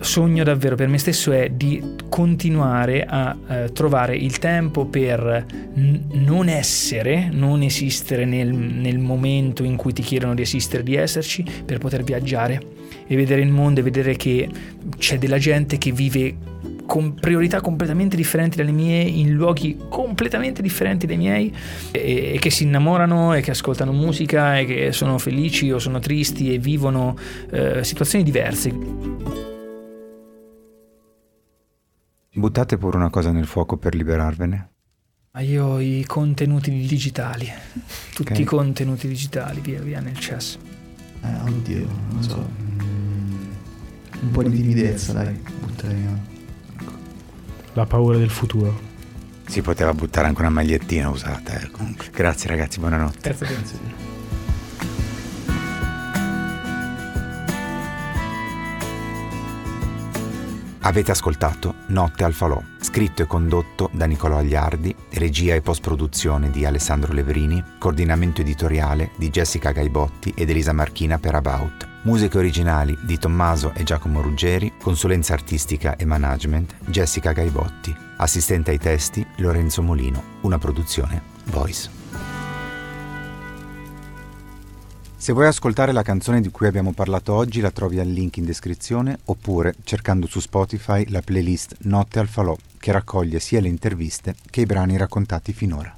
sogno 0.00 0.42
davvero 0.42 0.74
per 0.74 0.88
me 0.88 0.96
stesso 0.96 1.30
è 1.32 1.50
di 1.50 1.96
continuare 2.08 3.04
a 3.04 3.36
eh, 3.46 3.72
trovare 3.72 4.16
il 4.16 4.38
tempo 4.38 4.86
per 4.86 5.44
n- 5.74 6.00
non 6.12 6.48
essere, 6.48 7.28
non 7.30 7.62
esistere 7.62 8.24
nel, 8.24 8.52
nel 8.54 8.98
momento 8.98 9.64
in 9.64 9.76
cui 9.76 9.92
ti 9.92 10.02
chiedono 10.02 10.34
di 10.34 10.42
esistere, 10.42 10.82
di 10.82 10.94
esserci, 10.94 11.44
per 11.64 11.78
poter 11.78 12.02
viaggiare 12.02 12.76
e 13.06 13.16
vedere 13.16 13.42
il 13.42 13.50
mondo 13.50 13.80
e 13.80 13.82
vedere 13.82 14.16
che 14.16 14.48
c'è 14.96 15.18
della 15.18 15.38
gente 15.38 15.76
che 15.76 15.92
vive 15.92 16.36
con 16.88 17.12
priorità 17.12 17.60
completamente 17.60 18.16
differenti 18.16 18.56
dalle 18.56 18.72
mie, 18.72 19.02
in 19.02 19.34
luoghi 19.34 19.78
completamente 19.90 20.62
differenti 20.62 21.06
dai 21.06 21.18
miei, 21.18 21.54
e, 21.90 22.32
e, 22.32 22.38
che 22.38 22.48
si 22.48 22.62
innamorano 22.62 23.34
e 23.34 23.42
che 23.42 23.50
ascoltano 23.50 23.92
musica 23.92 24.58
e 24.58 24.64
che 24.64 24.92
sono 24.92 25.18
felici 25.18 25.70
o 25.70 25.78
sono 25.78 25.98
tristi 25.98 26.54
e 26.54 26.58
vivono 26.58 27.14
eh, 27.50 27.84
situazioni 27.84 28.24
diverse. 28.24 28.72
Buttate 32.32 32.78
pure 32.78 32.96
una 32.96 33.10
cosa 33.10 33.32
nel 33.32 33.46
fuoco 33.46 33.76
per 33.76 33.94
liberarvene. 33.94 34.70
Ma 35.32 35.40
io 35.40 35.66
ho 35.66 35.80
i 35.80 36.04
contenuti 36.06 36.70
digitali, 36.70 37.52
tutti 38.14 38.32
okay. 38.32 38.40
i 38.40 38.46
contenuti 38.46 39.06
digitali, 39.08 39.60
via 39.60 39.82
via 39.82 40.00
nel 40.00 40.18
cesso. 40.18 40.58
Eh, 41.22 41.50
oddio, 41.50 41.86
non 42.12 42.22
so. 42.22 42.50
Un 44.20 44.30
po' 44.30 44.42
di 44.42 44.56
timidezza, 44.56 45.12
dai, 45.12 45.38
buttare 45.60 45.92
via 45.92 46.36
la 47.78 47.86
paura 47.86 48.18
del 48.18 48.30
futuro. 48.30 48.86
Si 49.46 49.62
poteva 49.62 49.94
buttare 49.94 50.26
anche 50.26 50.40
una 50.40 50.50
magliettina 50.50 51.08
usata. 51.08 51.58
Eh. 51.58 51.70
Grazie 52.12 52.50
ragazzi, 52.50 52.80
buonanotte. 52.80 53.34
Grazie, 53.36 53.46
grazie. 53.46 54.06
Avete 60.80 61.10
ascoltato 61.10 61.74
Notte 61.88 62.24
al 62.24 62.32
Falò, 62.32 62.60
scritto 62.80 63.22
e 63.22 63.26
condotto 63.26 63.90
da 63.92 64.06
Nicolò 64.06 64.38
Agliardi, 64.38 64.94
regia 65.14 65.54
e 65.54 65.60
post-produzione 65.60 66.50
di 66.50 66.64
Alessandro 66.64 67.12
Leverini, 67.12 67.62
coordinamento 67.78 68.40
editoriale 68.40 69.10
di 69.16 69.28
Jessica 69.28 69.70
Gaibotti 69.70 70.32
ed 70.34 70.48
Elisa 70.48 70.72
Marchina 70.72 71.18
per 71.18 71.34
About. 71.34 71.87
Musiche 72.08 72.38
originali 72.38 72.96
di 73.02 73.18
Tommaso 73.18 73.74
e 73.74 73.82
Giacomo 73.82 74.22
Ruggeri, 74.22 74.72
consulenza 74.80 75.34
artistica 75.34 75.94
e 75.96 76.06
management 76.06 76.74
Jessica 76.86 77.32
Gaibotti, 77.32 77.94
assistente 78.16 78.70
ai 78.70 78.78
testi 78.78 79.24
Lorenzo 79.36 79.82
Molino, 79.82 80.22
una 80.40 80.56
produzione 80.56 81.20
Voice. 81.44 81.90
Se 85.18 85.32
vuoi 85.34 85.48
ascoltare 85.48 85.92
la 85.92 86.00
canzone 86.00 86.40
di 86.40 86.50
cui 86.50 86.66
abbiamo 86.66 86.94
parlato 86.94 87.34
oggi 87.34 87.60
la 87.60 87.70
trovi 87.70 88.00
al 88.00 88.08
link 88.08 88.38
in 88.38 88.46
descrizione 88.46 89.18
oppure 89.26 89.74
cercando 89.84 90.26
su 90.26 90.40
Spotify 90.40 91.06
la 91.10 91.20
playlist 91.20 91.76
Notte 91.80 92.20
al 92.20 92.28
Falò 92.28 92.56
che 92.78 92.90
raccoglie 92.90 93.38
sia 93.38 93.60
le 93.60 93.68
interviste 93.68 94.34
che 94.48 94.62
i 94.62 94.66
brani 94.66 94.96
raccontati 94.96 95.52
finora. 95.52 95.97